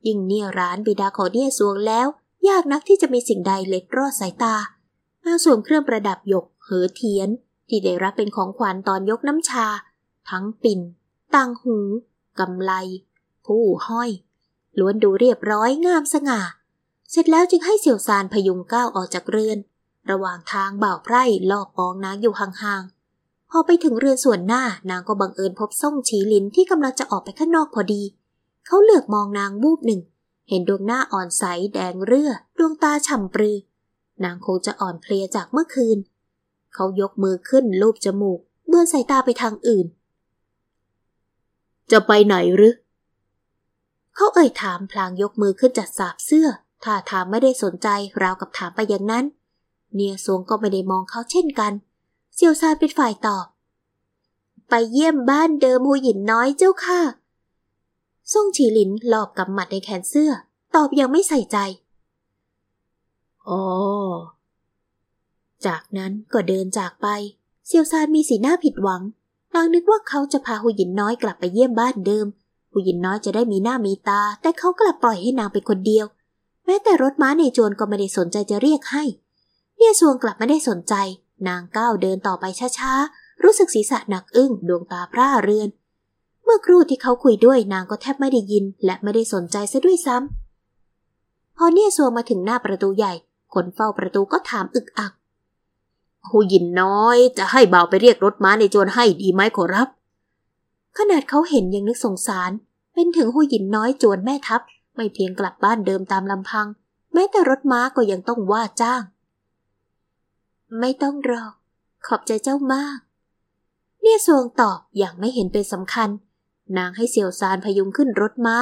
[0.07, 2.07] ยิ่งเนี่ยร้านบิดาของเนี่ยสวงแล้ว
[2.49, 4.57] ยากนักที่จะมีสิ่งใดเล็ดรอดสายตา
[5.25, 7.29] นางสวมเครื่องประดับหยกเหอเทียน
[7.69, 9.67] ที่ได้รับเป็นของขวัญตอนยกน้ำชา
[10.31, 10.81] ทั้งปิ่น
[11.35, 11.77] ต่างหู
[12.39, 12.73] กำไล
[13.47, 14.11] ผู้ห้อย
[14.79, 16.41] ล้วนดูเรียบร้อยงามสง่า
[17.11, 19.59] เสร็จแล้วจึงให้เสี่ยวซานพยุงก้าวออกจากเรือน
[20.11, 28.03] ระหว่างทางบ่าวไพร่ลอบปองนางอยู่ห่างๆ พอไปถึงเรือนส่วนหน้านางก็บังเอิญพบส่งฉีลินที่กำลังจะออกไปข้างนอกพอดี
[28.67, 30.01] เขาเหลือกมองนางบูบหนึ่ง
[30.49, 33.57] เห็นดวงหน้าอ่อนใสแดงเรือดวงตาฉ่ำปรือ
[34.25, 35.99] นางคงจะอ่อนเพลียจากเมื่อคืน
[36.75, 39.87] เขายกมือขึ้นลูบจมูกเมื่อสายตาไปทางอื่น
[41.91, 42.75] จะไปไหนหรือ
[44.15, 46.49] เขาเอ่ยถามพลางยกมือขึ้นจัดสาบเสื้อ
[46.85, 47.89] ท่าทางไม่ได้สนใจ
[48.23, 49.25] ราวกับถามไปอย่างนั้น
[49.95, 51.73] เนียสวงก็ไม่ได้มองเขาเช่นกัน
[52.35, 53.47] เซียวซานเป็นฝ่ายตอบ
[54.69, 57.01] ไปเยี่ยมบ้านเดิมหูหยินน้อยเจ้าค่ะ
[58.33, 60.31] ซ่งฉีหลินหลอบกับหมัดในแขนเสื้อ
[60.75, 61.57] ตอบยังไม่ใส่ใจ
[63.49, 63.63] อ๋อ
[65.67, 67.07] จากนั้นก็เดินจากไป
[67.67, 69.03] เซียวซานมีสีหน้าผิดหวัง
[69.55, 72.27] นางนึกว่าเขาจะพาหูหยินน้อยกลับไปเยี่ยมบ้านเดิม
[72.73, 76.07] หูหยินน้อยจะได้มีหน้ามีตา แต่เขากลับปล่อยให้นางไปคนเดียว
[76.67, 79.05] แม้แต่รถม้าในโจรก็ไม่ได้สนใจจะเรียกให้
[79.77, 80.95] เนี่ยซวงกลับไม่ได้สนใจ
[81.49, 82.45] นางก้าวเดินต่อไป
[82.79, 85.69] ช้าๆ รู้สึกศีรษะหนักอึ้งดวงตาพร่าเรือน
[86.45, 93.13] เมื่อครู่ที่เขาคุยด้วยนางก็แทบไม่ได้ยิน และไม่ได้สนใจซะด้วยซ้ำพอเนี่ยซวงมาถึงหน้าประตูใหญ่
[93.55, 95.13] คนเฝ้าประตูก็ถามอึกอัก
[96.29, 99.89] หูยินน้อยจะให้เบาไปเรียกรถม้าในโจรให้ดีไหมขอรับ
[100.99, 102.51] ขนาดเขาเห็นยังนึกสงสาร
[102.95, 104.61] เป็นถึงหูยินน้อยโจรแม่ทัพ
[104.97, 106.67] ไม่เพียงกลับบ้านเดิมตามลำพัง
[107.15, 109.03] แม้แต่รถม้าก็ยังต้องว่าจ้าง
[110.81, 111.45] ไม่ต้องรอ
[112.07, 112.99] ขอบใจเจ้ามาก
[114.03, 116.09] เนี่ยสวงตอบอย่างไม่เห็นเป็นสำคัญ
[116.79, 118.57] นางให้เสี่ยวซานพยุงขึ้นรถม้า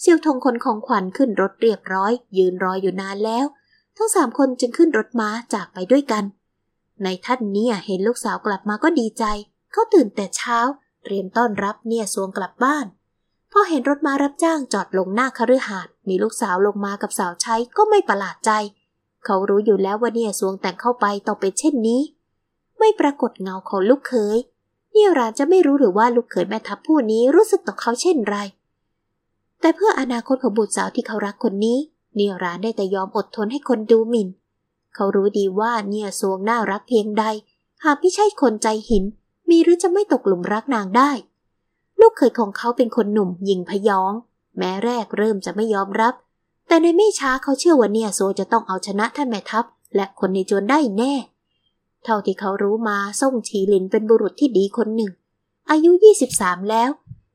[0.00, 3.46] เสี่ยวทงคนของขวัญขึ้นรถเรียบร้อย ยืนรออยู่นานแล้ว
[3.96, 6.24] ทั้งสามคนจึงขึ้นรถม้าจากไปด้วยกัน
[7.04, 9.24] ในท่านเนี่ยเห็นลูกสาวกลับมาก็ดีใจ
[9.72, 10.58] เขาตื่นแต่เช้า
[11.02, 12.86] เตรียมต้อนรับเนี่ยสวงกลับบ้าน
[13.52, 18.50] พอเห็นรถมารับจ้างจอดลงหน้าคฤหาสน์มีลูกสาวลงมากับสาวใช้ก็ไม่ประหลาดใจ
[19.24, 22.00] เขารู้อยู่แล้วว่าเนี่ยสวงแต่งเข้าไปต้องเป็นเช่นนี้
[22.78, 24.38] ไม่ปรากฏเงาของลูกเขย
[24.92, 28.36] เนี่ยรานจะไม่รู้หรือว่าลูกเขยแม่ทัพผู้นี้รู้สึกต่อเขาเช่นไร
[29.60, 31.78] แต่เพื่ออนาคตของบุตรสาวที่เขารักคนนี้
[32.14, 34.28] เนี่ยรานได้แต่ยอมอดทนให้คนดูหมิ่น
[34.94, 37.24] เขารู้ดีว่าเนี่ยสวงน่ารักเพียงใด
[37.84, 39.04] หากไม่ใช่คนใจหิน
[39.50, 41.10] มีหรือจะไม่ตกหลุมรักนางได้
[42.00, 44.12] ลูกเขยของเขาเป็นคนหนุ่มยิงพยอง
[44.58, 46.14] แม้แรกเริ่มจะไม่ยอมรับ
[46.68, 49.64] แต่ในไม่ช้าเขาเชื่อว่าเนี่ยโซจะต้องเอาชนะท่านแม่ทัพ
[49.96, 51.14] และคนในจวนได้แน่
[52.04, 55.12] เท่าที่เขารู้มาส่งฉีหลินเป็นบุรุษที่ดีคนหนึ่ง
[55.70, 55.90] อายุ
[56.30, 56.90] 23 แล้ว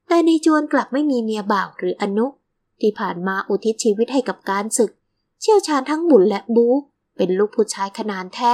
[0.07, 2.25] แต่ในจวนกลับไม่มีเมียบ่าวหรืออนุ
[2.81, 4.91] ที่ผ่านมาอุทิศชีวิตให้กับการศึก
[5.41, 6.67] เชี่ยวชาญทั้งบุญและบู
[7.17, 8.53] เป็นลูกผู้ชายขนานแท้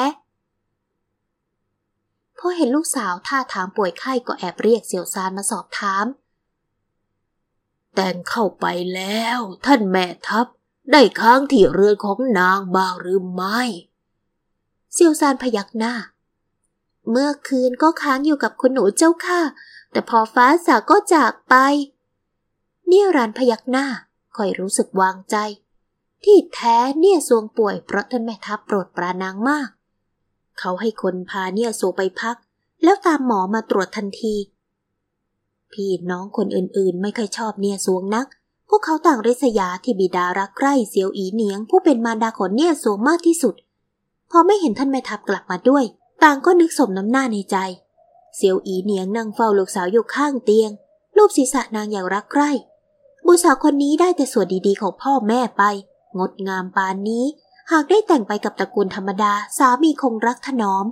[2.38, 6.06] พอเห็นลูกสาวท่าทางป่วยไข้ก็แอบเรียกเสี่ยวซานมาสอบถาม
[7.96, 8.65] แต่งเข้าไป
[8.96, 10.48] แล้ว ท่านแม่ทัพ
[10.91, 13.62] ได้ค้างที่เรือนของนางบ้างหรือไม่
[14.94, 15.94] เซียวซานพยักหน้า
[17.10, 19.41] เมื่อคืนก็ค้างอยู่กับคุณหนูเจ้าค่ะ
[19.91, 21.56] แต่พอฟ้าสาก็จากไป
[22.88, 23.86] เนี่ยรานพยักหน้า
[24.36, 25.36] คอยรู้สึกวางใจ
[26.24, 29.70] ที่แท้เนี่ยสวงป่วยเพราะท่านแม่ทัพโปรดปรานางมาก
[30.62, 32.36] เขาให้คนพาเนี่ยสวงไปพัก
[32.84, 34.36] แล้วตามหมอมาตรวจทันที
[35.71, 38.28] พี่น้องคนอื่นๆ ไม่ค่อยชอบเนี่ยสวงนัก
[38.69, 43.56] พวกเขาต่างริษยาที่บิดารักใคร่เสียวอีเหนียง ผู้เป็นมารดาของเนี่ยสวงมากที่สุด
[44.32, 45.84] พอไม่เห็นท่านแม่ทัพกลับมาด้วย
[46.24, 47.58] ต่างก็นึกสมน้ำหน้าในใจ
[48.36, 50.71] เสียวอีเหนียงนั่งเฝ้าลูกสาวอยู่ข้างเตียง
[51.17, 52.52] รูปศีรษะนางอย่างรักใคร่
[53.26, 55.63] บุสาวคนนี้ได้แต่ส่วนดีๆของพ่อแม่ไป
[56.17, 57.26] งดงามปานนี้
[57.71, 60.86] หากได้แต่งไปกับตระกูลธรรมดาสามีคงรักถนอม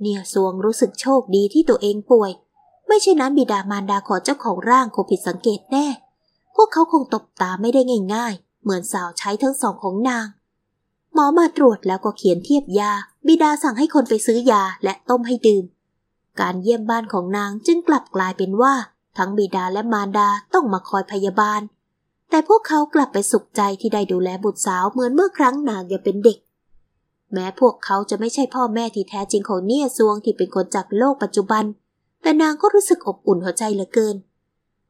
[0.00, 2.30] เนี่ยสวงรู้สึกโชคดีที่ตัวเองป่วย
[2.88, 5.86] ไม่ใช่นั้นบิดามารดาของเจ้าของร่างคงผิดสังเกตแน่
[6.54, 7.80] พวกเขาคงตบตาไม่ได้
[8.14, 10.26] ง่ายๆ เหมือนสาวใช้ทั้งสองของนาง
[11.14, 12.92] หมอมาตรวจแล้วก็เขียนเทียบยา
[13.26, 15.64] บิดาสั่งให้คนไปซื้อยาและต้มให้ดื่ม
[16.40, 18.74] การเยี่ยมบ้านของนางจึงกลับกลายเป็นว่า
[19.18, 21.60] ทั้งบิดาและมารดาต้องมาคอยพยาบาล
[22.32, 26.38] แต่พวกเขากลับไปสุขใจที่ได้ดูแลบุตรสาวเหมือนเมื่อครั้งนางยังเป็นเด็ก
[27.32, 31.64] แม้พวกเขาจะไม่ใช่พ่อแม่ที่แท้จริงของเนียซวงที่เป็นคนจากโลกปัจจุบัน
[32.22, 34.16] แต่นางก็รู้สึกอบอุ่นหัวใจเหลือเกิน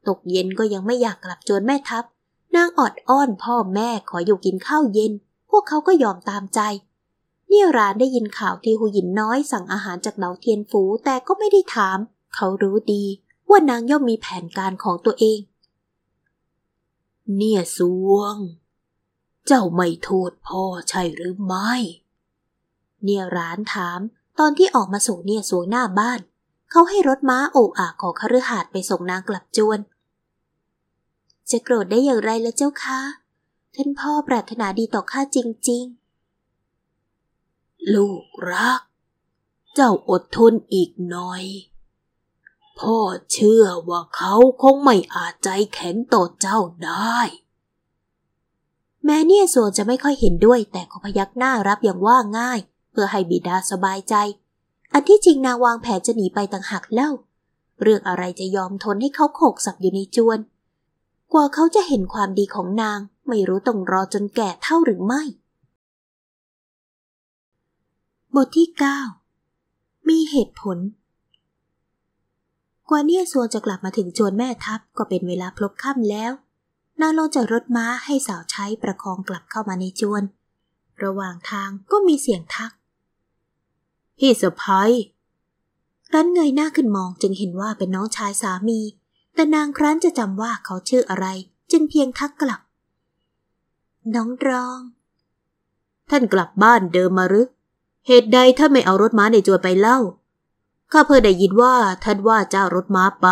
[0.07, 2.03] ตกเย็นก็ยังไม่อยากกลับจวนแม่ทัพ
[2.55, 5.11] นางออดอ้อนพ่อแม่ขออยู่กินข้าวเย็น
[5.49, 6.59] พวกเขาก็ยอมตามใจ
[7.49, 11.97] เนี่ยรานได้ยินข่าวที่หูหยินน้อยสั่งอาหารจากเหลาเทียนฝูแต่ก็ไม่ได้ถาม
[12.35, 13.03] เขารู้ดี
[13.49, 15.39] ว่านางย่อมมีแผนการของตัวเอง
[17.35, 17.79] เนี่ยส
[18.11, 18.35] วง
[19.47, 21.73] เจ้าไม่โทษพ่อใช่หรือไม่
[23.03, 23.99] เนี่ยร้านถาม
[24.39, 26.19] ตอนที่ออกมาส่งเนี่ยสวงหน้าบ้าน
[26.71, 29.79] เขาให้รถม้าโอ่อาของคฤหาสน์ไปส่งนางกลับจวน
[31.49, 33.01] จะโกรธได้อย่างไรละเจ้าคะ
[33.75, 35.37] ท่านพ่อปรารถนาดีต่อข้าจ
[35.69, 35.83] ริง
[36.69, 38.81] ๆ ลูกรัก
[39.73, 41.43] เจ้าอดทนอีกหน่อย
[42.79, 42.97] พ่อ
[43.31, 47.19] เชื่อว่าเขาคงไม่อาจใจแข็งต่อเจ้าได้
[49.05, 52.59] แม้เนี่ยส่วงจะไม่ค่อยเห็นด้วยแต่ก็พยักหน้ารับอย่างว่าง่าย
[52.91, 54.15] เพื่อให้บิดาสบายใจ
[54.93, 57.11] อันที่จริงนางวางแผนจะหนีไปต่างหากเล่า
[57.81, 60.39] เรื่องอะไรจะยอมทนให้เขาโขกสับอยู่ในจวน
[61.33, 65.21] กว่าเขาจะเห็นความดีของนาง ไม่รู้ต้องรอจนแก่เท่าหรือไม่
[68.35, 68.67] บทที่
[69.37, 70.77] 9 มีเหตุผล
[72.89, 76.31] กว่าเนี่ยสวงจะกลับมาถึงจวนแม่ทัพก็เป็นเวลาพลบค่ำแล้ว
[77.01, 80.23] นางลงจากรถม้าให้สาวใช้ประคองกลับเข้ามาในจวน
[81.03, 82.71] ระหว่างทางก็มีเสียงทัก
[84.17, 84.91] พี่สะพ้ย
[86.13, 88.79] รันเงยหน้าขึ้นมองจึงเห็นว่าเป็นน้องชายสามี
[89.33, 91.25] แต่นางครั้นจะจำว่าเขาชื่ออะไร
[91.71, 92.61] จึงเพียงทักกลับ
[94.15, 94.79] น้องรอง
[96.09, 97.47] ท่านกลับบ้านเดิมมาหรือ
[98.07, 99.97] เหตุใดท่านไม่เอารถม้าในจวนไปเล่า
[100.91, 103.27] ข้าเพิ่งได้ยินว่าท่านว่าเจ้ารถม้าไป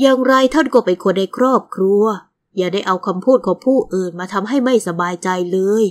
[0.00, 2.02] อย่างไรท่านก็เป็นคนในครอบครัว
[2.56, 5.84] อย่าได้เอาคำพูดของผู้อื่นมาทำให้ไม่สบายใจเลย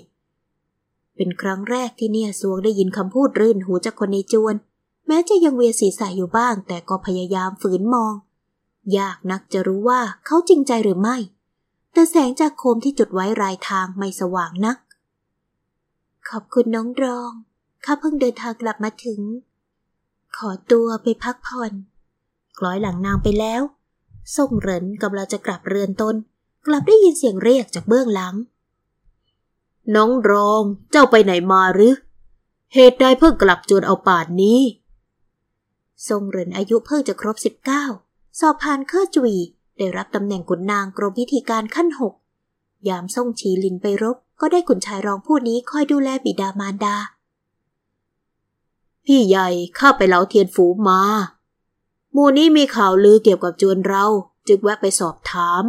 [1.15, 4.55] เป็นครั้งแรกที่เนี่ยสวงได้ยินคำพูดรื่นหูจากคนในจวน
[5.07, 8.13] แม้จะยังเวียนศีรษะอยู่บ้าง แต่ก็พยายามฝืนมอง
[8.97, 11.17] ยากนักจะรู้ว่าเขาจริงใจหรือไม่
[11.93, 14.77] แต่แสงจากโคมที่จุดไว้รายทางไม่สว่างนัก
[16.29, 17.31] ขอบคุณน้องรอง
[17.85, 19.19] ข้าเพิ่งเดินทางกลับมาถึง
[20.37, 21.71] ขอตัวไปพักผ่อน
[22.57, 23.61] คล้อยหลังนางไปแล้ว
[24.37, 26.15] ส่งเหรินกำลังจะกลับเรือนตน
[26.65, 28.35] กลับได้ยินเสียงเรียกจากเบื้องหลัง
[29.95, 31.93] น้องรอง เจ้าไปไหนมาหรือ
[32.73, 34.59] เหตุใดเพิ่งกลับจวนเอาป่านนี้
[36.07, 37.35] ทรงเหรินอายุเพิ่งจะครบ
[37.87, 39.33] 19 สอบผ่านเครือจุย
[39.77, 42.13] ได้รับตำแหน่งขุนนางกรมพิธีการขั้นหก
[42.87, 46.97] ยามส่งชีลินไปรบ ก็ได้ขุนชายรองผู้นี้คอยดูแลบิดามารดา
[49.05, 51.01] พี่ใหญ่ข้าไปเหลาเทียนฝูมา
[52.13, 54.05] หมู่นี้มีข่าวลือเกี่ยวกับจวนเรา
[54.47, 55.63] จึงแวะไปสอบถาม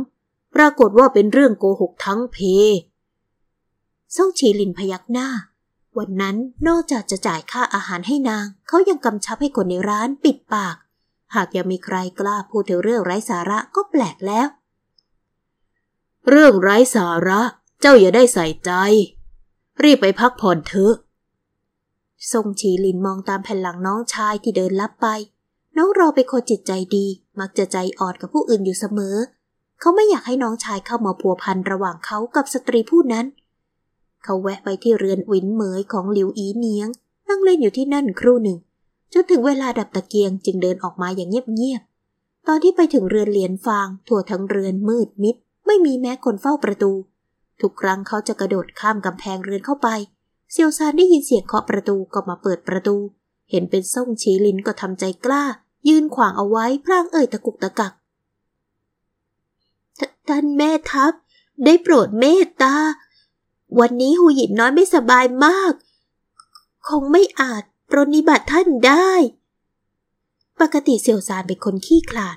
[0.54, 2.38] ปรากฏว่าเป็นเรื่องโกหกทั้งเพ
[4.16, 5.28] ส่งชีลินพยักหน้า
[5.98, 6.36] วันนั้น
[6.68, 10.76] นอกจากจะจ่ายค่าอาหารให้นาง เขายังกำชับให้คนในร้านปิดปาก
[11.34, 14.46] หากยังมีใครกล้าพูดถึงเรื่องไร้สาระก็แปลกแล้ว
[16.28, 17.40] เรื่องไร้สาระ
[17.80, 18.70] เจ้าอย่าได้ใส่ใจ
[19.82, 20.94] รีบไปพักผ่อนเถอะ
[22.32, 25.06] ทรงชีลินมองตามแผ่นหลังน้องชายที่เดินลับไป
[25.76, 27.06] น้องรอเป็นคนจิตใจดี
[27.40, 29.16] มักจะใจอ่อนกับผู้อื่นอยู่เสมอ
[29.80, 33.26] เขาไม่อยากให้น้องชายเข้ามาพัวพันระหว่างเขากับสตรีผู้นั้น
[34.24, 36.88] เขาแวะไปที่เรือนวินเหมยของหลิวอีเนียง
[37.28, 38.58] นั่งเล่นอยู่ที่นั่นครู่หนึ่ง
[39.12, 46.92] จนถึงเวลาดับตะเกียงจึงเดินออกมาอย่างเงียบๆ ตอนที่ไปถึงเรือนเหรียญฟาง ทั่วทั้งเรือนมืดมิด ไม่มีแม้คนเฝ้าประตู
[47.60, 49.88] ทุกครั้งเขาจะกระโดดข้ามกำแพงเรือนเข้าไป
[50.52, 52.96] เซียวซานได้ยินเสียงเคาะประตูก็มาเปิดประตู
[53.50, 55.44] เห็นเป็นส่งชีลินก็ทำใจกล้า
[55.88, 57.92] ยืนขวางเอาไว้พลางเอ่ยตะกุกตะกัก
[60.28, 61.12] ท่านแม่ทัพ
[61.64, 62.76] ได้โปรดเมตตา
[63.80, 65.72] วันนี้หูหยินน้อยไม่สบายมาก
[66.88, 69.10] คงไม่อาจปรนิบัติท่านได้
[70.60, 72.36] ปกติเสี่ยวซานเป็นคนขี้ขลาด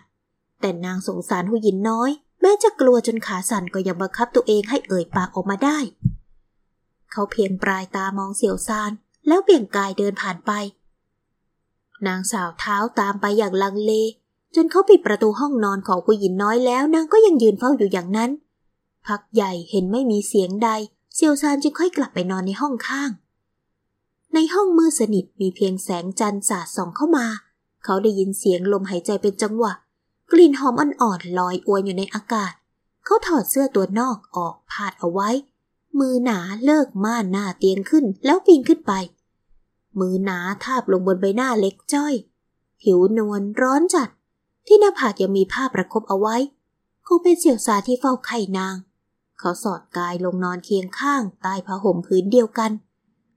[0.61, 2.09] แต่นางสงสารหูหยินน้อย
[2.41, 5.77] แม้จะกลัวจนขาสั่นก็ยังบังคับตัวเองให้เอ่ยปากออกมาได้
[7.11, 8.91] เขาเพียงปลายตามองเสี่ยวซาน
[9.27, 10.51] แล้วเบี่ยงกายเดินผ่านไป
[12.07, 13.91] นางสาวเท้าตามไปอย่างลังเล
[14.55, 18.31] จนเขาปิดประตูห้องนอนของผู้หญิงน้อยแล้วนางก็ยังยืนเฝ้าอยู่อย่างนั้น
[19.07, 20.69] พักใหญ่เห็นไม่มีเสียงใด
[21.13, 23.09] เซียวซานจึงค่อยกลับไปนอนในห้องข้าง
[24.33, 27.25] ในห้องมืดสนิทมีเพียงแสงจันทร์สาดส่องเข้ามา
[27.83, 29.73] เขาได้ยินเสียงลมหายใจเป็นจังหวะ
[30.31, 32.53] กลิ่นหอมอ่อนๆลอยอวยอยู่ในอากาศ
[33.05, 35.29] เขาถอดเสื้อตัวนอกออกพาดเอาไว้
[35.99, 38.93] มือหนาเลิกม่านหน้าเตียงขึ้นแล้วปีนขึ้นไป
[39.99, 42.13] มือหนาทาบลงบนใบหน้าเล็กจ้อย
[42.81, 44.09] ผิวนวลร้อนจัด
[44.67, 46.35] ที่หน้าผากยังมีผ้าประคบเอาไว้
[47.07, 48.75] คงเป็นเสี่ยวซาที่เฝ้าไข่นาง
[49.39, 52.71] เขาสอดกายลงนอนเคียงข้างใต้ผ้าห่มพื้นเดียวกัน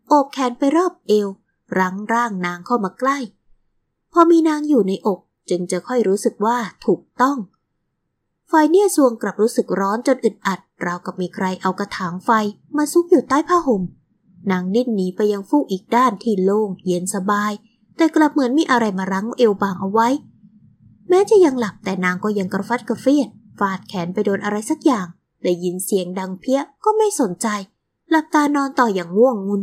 [0.09, 1.29] โอบแขนไปรอบเอว
[1.79, 3.19] รั้งร่างนางเข้ามาใกล้
[4.12, 7.38] พอมีนางอยู่ในอกจึงจะค่อยรู้สึกว่าถูกต้อง
[8.49, 12.31] ไฟเนี่ยซวงกลับรู้สึกร้อนจนอึดอัด ราวกับมีใครเอากระถางไฟ
[12.77, 13.83] มาซุกอยู่ใต้ผ้าห่ม
[14.51, 17.53] นางดิ้นหนีไปยังฟูกอีกด้านที่โล่งเย็นสบาย
[17.97, 20.09] แต่กลับเหมือนมีอะไรมารั้งเอวบางเอาไว้
[21.09, 25.07] แม้จะยังหลับแต่นางก็ยังกระฟัดกระเฟียด ฟาดแขนไปโดนอะไรสักอย่าง
[25.42, 27.47] ได้ยินเสียงดังเพี้ยก็ไม่สนใจ
[28.11, 29.62] หลับตานอนต่ออย่างง่วงงุน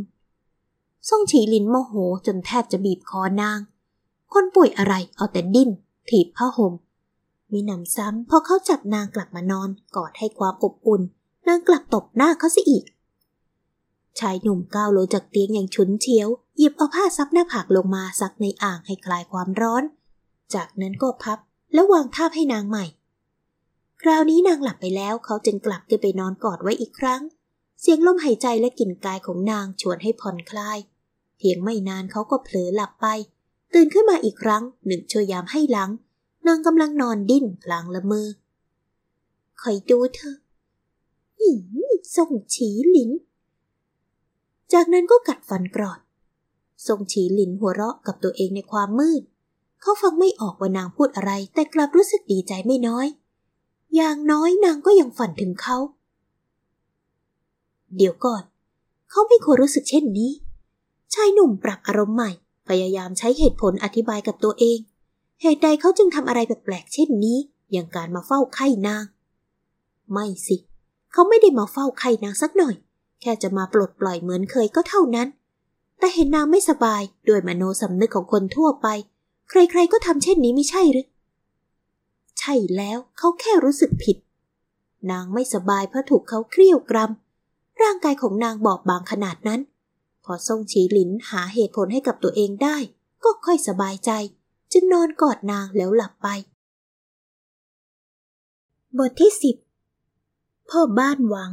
[1.07, 1.93] ซ่งฉีลินโมโห
[2.25, 3.59] จนแทบจะบีบคอนาง
[4.33, 5.69] คนป่วยอะไรเอาแต่ดิ้น
[6.09, 6.73] ถีบผ้าห่ม
[7.53, 11.01] มีหนำซ้ำพอเขาจับนางกลับมานอนกอดให้ความอบอุ่น
[11.47, 12.83] นางกลับตบหน้าเขาซะอีก
[14.19, 19.83] ชายหนุ่มก้าวลงจากเตียงอย่างฉุนเฉียว หยิบเอาผ้าซับหน้าผากลงมาซักในอ่างให้คลายความร้อน
[20.53, 21.39] จากนั้นก็พับ
[21.73, 22.85] แล้ววางทาบให้นางใหม่
[24.01, 27.21] คราวนี้นางหลับไปแล้วเขาจึงกลับขึ้นไปนอนกอดไว้อีกครั้ง
[27.81, 30.77] เสียงลมหายใจและกลิ่นกายของนางชวนให้ผ่อนคลาย
[31.37, 33.07] เพียงไม่นานเขาก็เผลอหลับไป
[33.73, 35.89] ตื่นขึ้นมาอีกครั้งหนึ่งช่วยยามให้หลัง
[36.47, 38.27] นางกำลังนอนดิ้นพลางละเมอ
[39.61, 40.37] คอยดูเธอ
[41.39, 41.51] หี
[42.15, 43.11] ส่งฉีหลิน
[44.73, 45.99] จากนั้นก็กัดฟันกรอด
[46.87, 49.21] ทรงฉีหลินหัวเราะกับตัวเองในความมืด
[49.81, 53.07] เขาฟังไม่ออกว่านางพูดอะไร แต่กลับรู้สึกดีใจไม่น้อย
[53.95, 55.77] อย่างน้อยนางก็ยังฝันถึงเขา
[57.95, 58.43] เดี๋ยวก่อน
[59.09, 60.31] เขาไม่ควรรู้สึกเช่นนี้
[61.13, 62.31] ชายหนุ่มปรับอารมณ์ใหม่
[62.67, 64.79] พยายามใช้เหตุผลอธิบายกับตัวเอง
[65.41, 67.37] เหตุใดเขาจึงทำอะไรแปลกๆเช่นนี้
[67.71, 69.05] อย่างการมาเฝ้าไข่นาง
[70.11, 70.57] ไม่สิ
[71.11, 72.75] เขาไม่ได้มาเฝ้าไข่นางสักหน่อย
[73.21, 75.27] แค่จะมาปลดปล่อยเหมือนเคยก็เท่านั้น
[75.99, 78.87] แต่เห็นนางไม่สบายด้วยมโนสำนึกของคนทั่วไป
[79.49, 81.07] ใครๆก็ทำเช่นนี้ไม่ใช่หรือ
[82.39, 84.17] ใช่แล้วเขาแค่รู้สึกผิด
[85.11, 89.61] นางไม่สบายเพราะถูกเขาเครียวกรำร่างกายของนางบอบบางขนาดนั้น
[90.23, 92.77] พอทรงฉีหลินหาเหตุผลให้กับตัวเองได้
[93.23, 94.11] ก็ค่อยสบายใจ
[94.71, 96.27] จึงนอนกอดนางแล้วหลับไป
[98.97, 99.55] บทที่สิบ
[100.69, 101.51] พ่อบ้านหวัง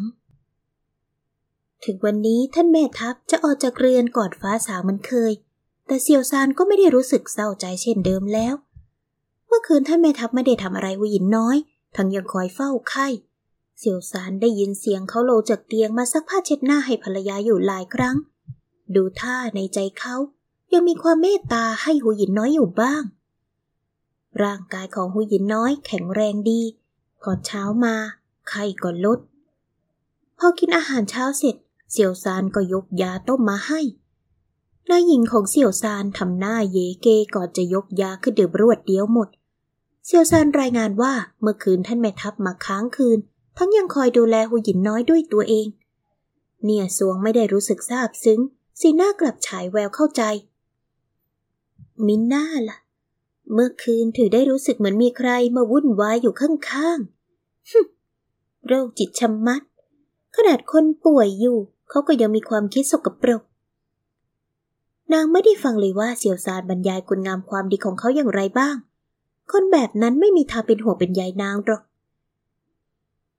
[1.84, 5.32] ถึงวันนี้ท่านแม่ทัพจะออกจากเรือนกอดฟ้าสาวเหมันเคย
[5.86, 8.54] แต่เซียวซานก็ไม่ได้รู้สึกเศร้าใจเช่นเดิมแล้ว
[9.46, 11.56] เมื่อคืนท่านแม่ทัพไม่ได้ทำอะไรวิยินน้อย
[11.96, 13.08] ทั้งยังคอยเฝ้าไข้
[13.78, 18.16] เสี่ยวสารได้ยินเสียงเขาโลจากเตียงมาซักผ้าเช็ดหน้าให้ภรรยาอยู่หลายครั้ง
[18.94, 20.16] ดูท่าในใจเขา
[20.72, 23.02] ยังมีความเมตตาให้หูหยินน้อยอยู่บ้าง
[24.42, 26.60] ร่างกายของหูหยินน้อยแข็งแรงดี
[27.22, 27.94] พอเช้ามา
[28.48, 29.18] ไข้ก็ลด
[30.38, 31.56] พอกินอาหารเช้าเสร็จ
[31.90, 33.80] เสี่ยวซานก็ยกยาต้มมาให้
[34.90, 39.28] นายหญิงของเสี่ยวซานทำหน้าเยเกก่อนจะยกยาขึ้นดื่มรวดเดียวหมด
[40.06, 43.18] เสี่ยวซานรายงานว่าเมื่อคืนท่านแม่ทัพมาค้างคืน
[43.56, 45.66] ทั้งยังคอยดูแลหูหยินน้อยด้วยตัวเอง
[46.64, 48.40] เนี่ยสวงไม่ได้รู้สึกซาบซึ้ง
[48.80, 50.22] สีหน้ากลับฉายแววเข้าใจ
[52.06, 52.78] มินน่าล่ะ
[53.52, 59.62] เมื่อคืนถือได้รู้สึกเหมือนมีใครมาวุ่นวายอยู่ข้างๆโรคจิตชำมัด
[60.36, 61.58] ขนาดคนป่วยอยู่
[61.90, 63.42] เขาก็ยังมีความคิดสกปรก
[65.12, 68.76] นางไม่ได้ฟังเลยว่าเสี่ยวซานบรรยายคุณงามความดีของเขาอย่างไรบ้าง
[69.52, 71.82] คนแบบนั้นไม่มีทางเป็นหัวเป็นใยนางหรอก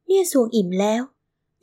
[0.07, 1.01] เนี่ยสวงอิ่มแล้ว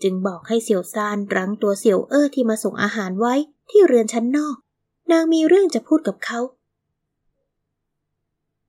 [0.02, 3.34] จึงบอกให้เสี่ยวซานรั้งตัวเสี่ยวเอ้อที่มาส่งอาหารไว้
[3.70, 4.56] ที่เรือนชั้นนอก
[5.12, 6.40] นางมีเรื่องจะพูดกับเขา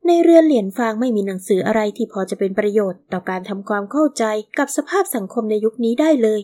[0.07, 4.23] ในเรือนเหรียญฟางไม่มีหนังสืออะไรที่พอจะเป็นประโยชน์ต่อการทำความเข้าใจ
[4.57, 6.41] กับสภาพสังคมในยุคนี้ได้เลย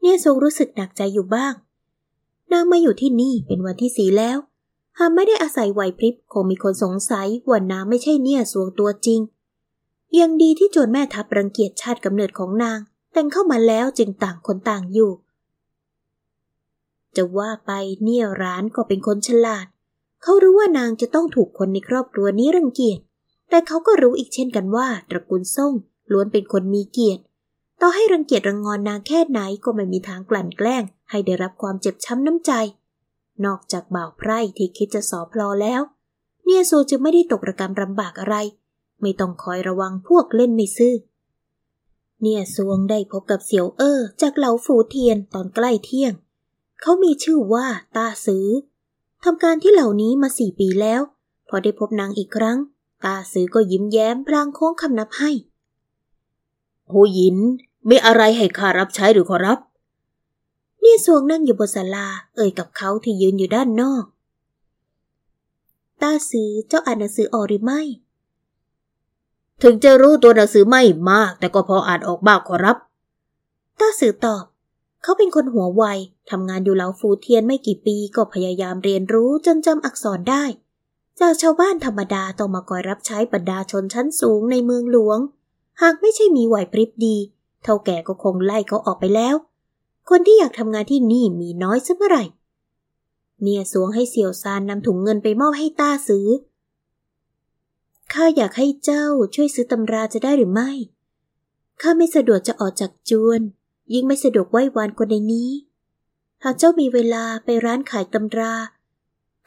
[0.00, 1.54] เนี่ยทรงรู้สึกหนักใจอยู่บ้าง
[2.52, 4.38] นางมาอยู่ที่นี่เป็นวันที่สีแล้ว
[4.98, 9.20] หากไม่ได้อาศัยไหวพริบคงมีคนสงสัยว่านางไม่ใช่เนี่ยสวงตัวจริง
[10.18, 12.78] ยังดีที่โจรแม่ทัพรังเกียจชาติกำเนิดของนาง
[13.12, 15.12] แต่งเข้ามาแล้วจึงต่างคนต่างอยู่
[17.16, 17.72] จะว่าไป
[18.02, 19.66] เนี่ยร้านก็เป็นคนฉลาด
[20.26, 22.98] เขารู้ว่านางจะต้องถูกคนในครอบครัวนี้รังเกียจ
[23.50, 25.72] แต่เขาก็รู้อีกเช่นกันว่า ตระกูลส่ง
[26.12, 27.22] ล้วนเป็นคนมีเกียรติ
[27.80, 32.52] ต่อให้รังเกียจรังงอนนางแค่ไหนก็ไม่มีทางกลั่นแกล้ง ให้ได้รับความเจ็บช้ำน้ำใจ
[33.44, 35.80] นอกจากบ่าวไพร่ที่คิดจะสอพลอแล้ว
[36.44, 38.36] เนี่ยโซจึงไม่ได้ตกระกรรมลำบากอะไร
[39.00, 40.94] ไม่ต้องคอยระวังพวกเล่นไม่ซื่อ
[42.22, 46.12] เนี่ยซวงได้พบกับเสี่ยวเอ้อจากเหลาฝูเทียนตอนใกล้เที่ยง
[46.80, 47.66] เขามีชื่อว่า
[47.96, 48.46] ตาซื้อ
[49.24, 51.00] ทำการที่เหล่านี้มาสี่ปีแล้ว
[51.48, 52.58] พอได้พบนางอีกครั้ง
[53.04, 55.30] ตาซือก็ยิ้มแย้มพลางโค้งคำนับให้
[56.90, 57.36] หูหยิน
[57.88, 59.58] มีอะไรให้ข้ารับใช้หรือขอรับ
[60.80, 62.06] เนี่ยซวงนั่งอยู่บนศาลา
[62.36, 64.04] เอ่ยกับเขาที่ยืนอยู่ด้านนอก
[66.02, 67.80] ตาซือเจ้าอ่านหนังสือออกหรือไม่
[69.62, 72.76] ถึงจะรู้ตัวหนังสือไม่มาก แต่ก็พออ่านออกบ้างขอรับ
[73.80, 74.44] ตาสือตอบ
[75.04, 75.84] เขาเป็นคนหัวไว
[76.30, 80.44] ทำงานอยู่เหลาฟูเทียนไม่กี่ปีก็พยายามเรียนรู้จนจำอักษรได้
[81.20, 85.18] จากชาวบ้านธรรมดาต้องมาคอยรับใช้บรรดาชนชั้นสูงในเมืองหลวง
[85.82, 87.16] หากไม่ใช่มีไหวพริบดี
[87.62, 89.34] เท่าแก่ก็คงไล่เขาออกไปแล้ว
[90.10, 92.24] คนที่อยากทำงานที่นี่มีน้อยสักเมื่อไหร่
[93.42, 96.26] เนี่ยสวงให้เสี่ยวซานนำถุงเงินไปมอบให้ต้าซื้อ
[98.12, 100.70] ข้าอยากให้เจ้าช่วยซื้อตำราจะได้หรือไม่
[101.80, 103.40] ข้าไม่สะดวกจะออกจากจวน
[103.92, 105.50] ยิ่งไม่สะดวกไหว้วานกว่าในนี้
[106.44, 108.54] หากเจ้ามีเวลาไปร้านขายตำรา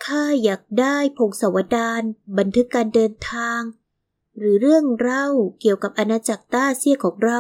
[0.06, 2.02] ข้าอยากได้พงศาวดาร
[2.38, 3.62] บันทึกการเดินทาง
[4.38, 5.28] หรือเรื่องเล่า
[5.60, 7.40] เกี่ยวกับอาณาจักรต้าเซียของเรา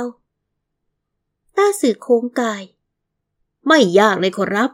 [1.58, 2.64] ต้าสื่อโค้งกาย
[3.68, 4.72] ไม่ยากเลยขอรับ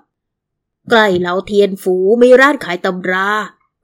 [0.89, 3.29] ใกล้เหลาเทียนฝูมีร้านขายตำรา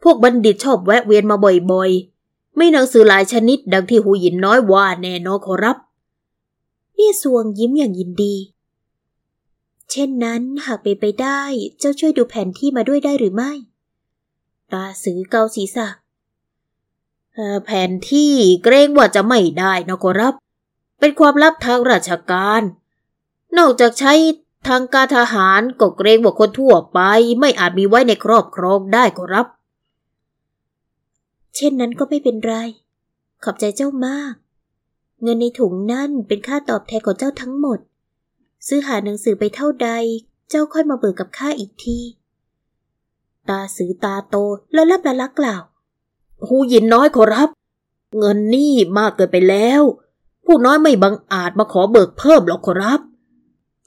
[0.04, 1.38] พวกบัณฑิตชอบแวะเวียนมา
[1.72, 5.78] บ่อยๆ ไม่หนังสือหลายชนิดดังที่หูหยินน้อยว่าแน่นอนขอรับ
[7.00, 8.36] เนี่ยสวงยิ้มอย่างยินดี
[9.92, 11.42] เช่นนั้นหากเป็นไปได้
[11.80, 13.52] เจ้าช่วยดูแผนที่มาด้วยได้หรือไม่
[14.72, 15.88] ตาสือเกาศีรษะ
[17.66, 18.34] แผนที่
[18.64, 20.34] เกรงว่าจะไม่ได้นะขอรับ
[21.00, 22.62] เป็นความลับทางราชการ
[23.58, 24.14] นอกจากใช้
[24.68, 27.00] ทางการทหารก็เกรงว่าคนทั่วไป
[27.40, 29.48] ไม่อาจมีไว้ในครอบครองได้ขอรับ
[31.56, 32.56] เช่นนั้นก็ไม่เป็นไร
[33.44, 34.34] ขอบใจเจ้ามาก
[35.22, 37.80] เงินในถุงนั่นเป็นค่าตอบแทนของเจ้าทั้งหมด
[38.68, 39.90] ซื้อหาหนังสือไปเท่าใด
[40.50, 42.00] เจ้าค่อยมาเบิกกับข้าอีกที
[43.50, 44.36] ตาสือตาโต
[44.74, 45.64] แล้วรับละลักกล่าว
[46.48, 47.50] หูยินน้อยขอรับ
[48.18, 49.82] เงินนี่มากเกินไปแล้ว
[50.46, 53.00] ผู้น้อยไม่บังอาจมาขอเบิกเพิ่มหรอกขอรับ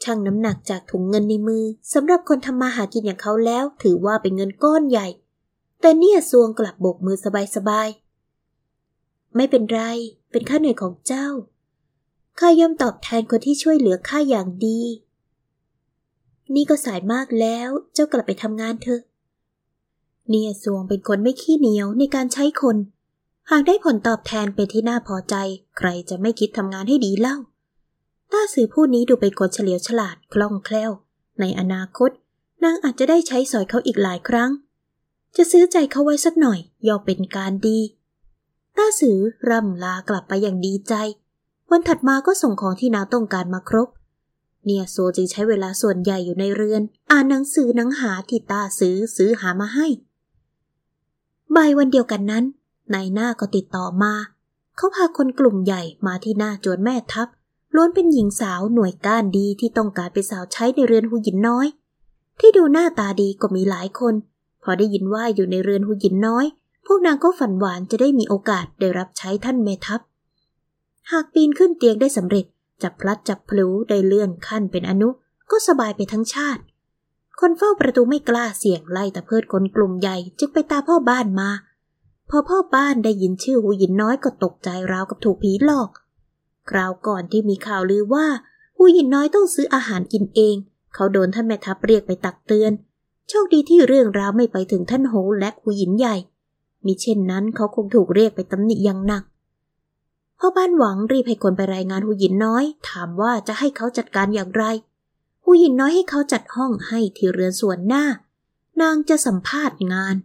[0.02, 5.08] ช่างน้ำหนักจากถุงเงินในมือสำหรับคนทำมาหากินอย่างเขาแล้ว ถือว่าเป็นเงินก้อนใหญ่
[5.80, 7.16] แต่เนี่ยซวงกลับโบกมือ
[7.56, 8.01] สบายๆ
[9.36, 9.80] ไม่เป็นไร
[10.30, 11.28] เป็นค่าเหนื่อยของเจ้า
[12.38, 14.80] ข้าย่อมตอบแทนคนที่ช่วยเหลือข้าอย่างดี
[16.54, 19.02] นี่ก็สายมากแล้ว เจ้ากลับไปทำงานเถอะ
[20.28, 22.76] เนี่ยซวงเป็นคนไม่ขี้เหนียวในการใช้คน
[23.50, 25.34] หากได้ผลตอบแทนเป็นที่น่าพอใจ
[25.78, 27.36] ใครจะไม่คิดทำงานให้ดีเล่า
[28.32, 30.90] ต้าสื่อผู้นี้ดูเป็นคนเฉลียวฉลาดคล่องแคล่ว
[31.40, 32.10] ในอนาคต
[32.64, 34.50] นางอาจจะได้ใช้สอยเขาอีกหลายครั้ง
[35.36, 36.58] จะซื้อใจเขาไว้สักหน่อย
[36.88, 37.78] ย่อมเป็นการดี
[38.76, 39.18] ต้าสือ
[39.48, 40.94] ร่ำลากลับไปอย่างดีใจ
[41.70, 43.88] วันถัดมาก็ส่งของที่นาต้องการมาครบ
[44.64, 49.86] เนี่ยโซจึงใช้เวลาส่วนใหญ่อยู่ในเรือน อ่านหนังสือหนังหาที่ตาซื้อซื้อหามาให้
[51.56, 52.44] บ่ายวันเดียวกันนั้น
[52.94, 54.14] นายหน้าก็ติดต่อมา
[54.76, 57.28] เขาพาคนกลุ่มใหญ่มาที่หน้าจวนแม่ทัพ
[57.74, 61.66] ล้วนเป็นหญิงสาวหน่วยก้านดีที่ต้องการเป็นสาวใช้ในเรือนหูหยินน้อย
[62.40, 64.14] ที่ดูหน้าตาดีก็มีหลายคน
[64.62, 66.46] พอได้ยินว่าอยู่ในเรือนหูหยินน้อย
[66.86, 70.00] พวกนางก็ฝันหวานจะได้มีโอกาสได้รับใช้ท่านแม่ทัพ
[71.10, 72.44] หากปีนขึ้นเตียงได้สำเร็จ
[72.82, 75.08] จับพลัดจับพลูได้เลื่อนขั้นเป็นอนุ
[75.50, 76.62] ก็สบายไปทั้งชาติ
[77.40, 81.50] คนเฝ้าประตูไม่กล้าเสี่ยงไล่แต่เพิดคนกลุ่มใหญ่จึงไปตาพ่อบ้านมา
[82.30, 85.90] พอพ่อบ้านได้ยินชื่อหูหยินน้อยก็ตกใจราวกับถูกผีหลอก
[86.70, 88.26] คราวก่อนที่มีข่าวลือว่า
[88.76, 90.56] หูหยินน้อยต้องซื้ออาหารกินเอง
[90.94, 92.72] เขาโดนท่านแม่ทัพเรียกไปตักเตือน
[93.28, 96.16] โชคดีที่เรื่องราวไม่ไปถึงท่านโฮและหูหยินใหญ่
[96.86, 99.24] มิเช่นนั้นเขาคงถูกเรียกไปตำหนิอย่างหนัก
[100.38, 104.64] พ่อบ้านหวังรีบให้คนไปรายงานหูหยินน้อย ถามว่าจะให้เขาจัดการอย่างไร
[105.44, 108.04] หูหยินน้อยให้เขาจัดห้องให้ที่เรือนส่วนหน้า
[108.80, 110.16] นางจะสัมภาษณ์งาน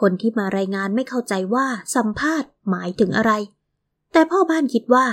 [0.00, 3.32] คนที่มารายงานไม่เข้าใจว่าสัมภาษณ์หมายถึงอะไร
[4.12, 5.06] แต่พ่อบ้านคิดว่า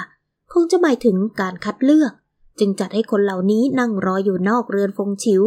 [0.54, 2.14] คงจะหมายถึงการคัดเลือก
[2.60, 5.44] จึงจัดให้คนเหล่านี้นั่งรออยู่นอกเรือนฟงชิว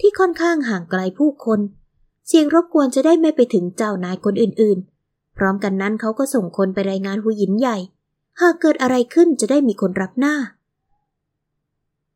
[0.00, 1.60] ที่ค่อนข้างห่างไกลผู้คน
[2.26, 7.76] เสียงรบกวนจะได้ไม่ไปถึงเจ้านายคนอื่นๆ พร้อมกันนั้นเขาก็ส่งคนไปรายงานหูหยินใหญ่
[8.40, 10.34] หากเกิดอะไรขึ้นจะได้มีคนรับหน้า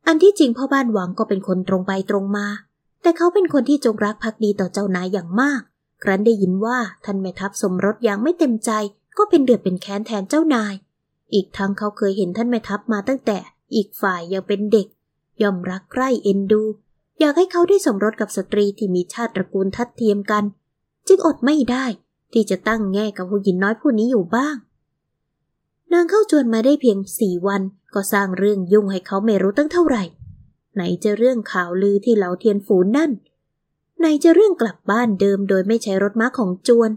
[0.07, 2.47] อันที่จริงพ่อบ้านหวังก็เป็นคนตรงไปตรงมา
[3.01, 5.61] แต่เขาเป็นคนที่จงรักภักดีต่อเจ้านายอย่างมาก
[6.03, 8.71] ครั้นได้ยินว่าท่านแม่ทัพสมรสอย่างไม่เต็มใจ
[9.17, 10.73] ก็เป็นเดือดเป็นแค้นแทนเจ้านาย
[11.33, 13.37] อีกทั้งเขาเคยเห็นท่านแม่ทัพมาตั้งแต่
[13.75, 14.87] อีกฝ่ายยังเป็นเด็ก
[15.41, 16.61] ย่อมรักใคร่เอ็นดู
[17.19, 20.43] อยากให้เขาได้สมรสกับสตรีที่มีชาติตระกูลทัดเทียมกัน
[21.07, 21.85] จึงอดไม่ได้
[22.33, 24.55] ที่จะตั้งแง่กับผู้หญิงน้อยผู้นี้อยู่บ้าง
[25.93, 27.61] นางเข้าจวนมาได้เพียงสี่วัน
[27.93, 30.03] ก็สร้างเรื่องยุ่งให้เขาไม่รู้ตั้งเท่าไหร่
[30.75, 33.11] ไหนจะเรื่องข่าวลือที่เหล่าเทียนฝูนนั่น
[33.99, 36.91] ไหนจะเรื่องกลับบ้านเดิมโดยไม่ใช้รถม้าของจวน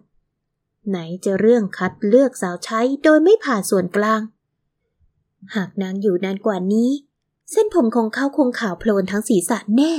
[0.89, 4.21] ไหนจะเรื่องคัดเลือกสาวใช้โดยไม่ผ่านส่วนกลาง
[5.55, 6.91] หากนางอยู่นานกว่านี้
[7.53, 9.93] เส้นผมของเขาคงขาวโพลนทั้งศีรษะแน่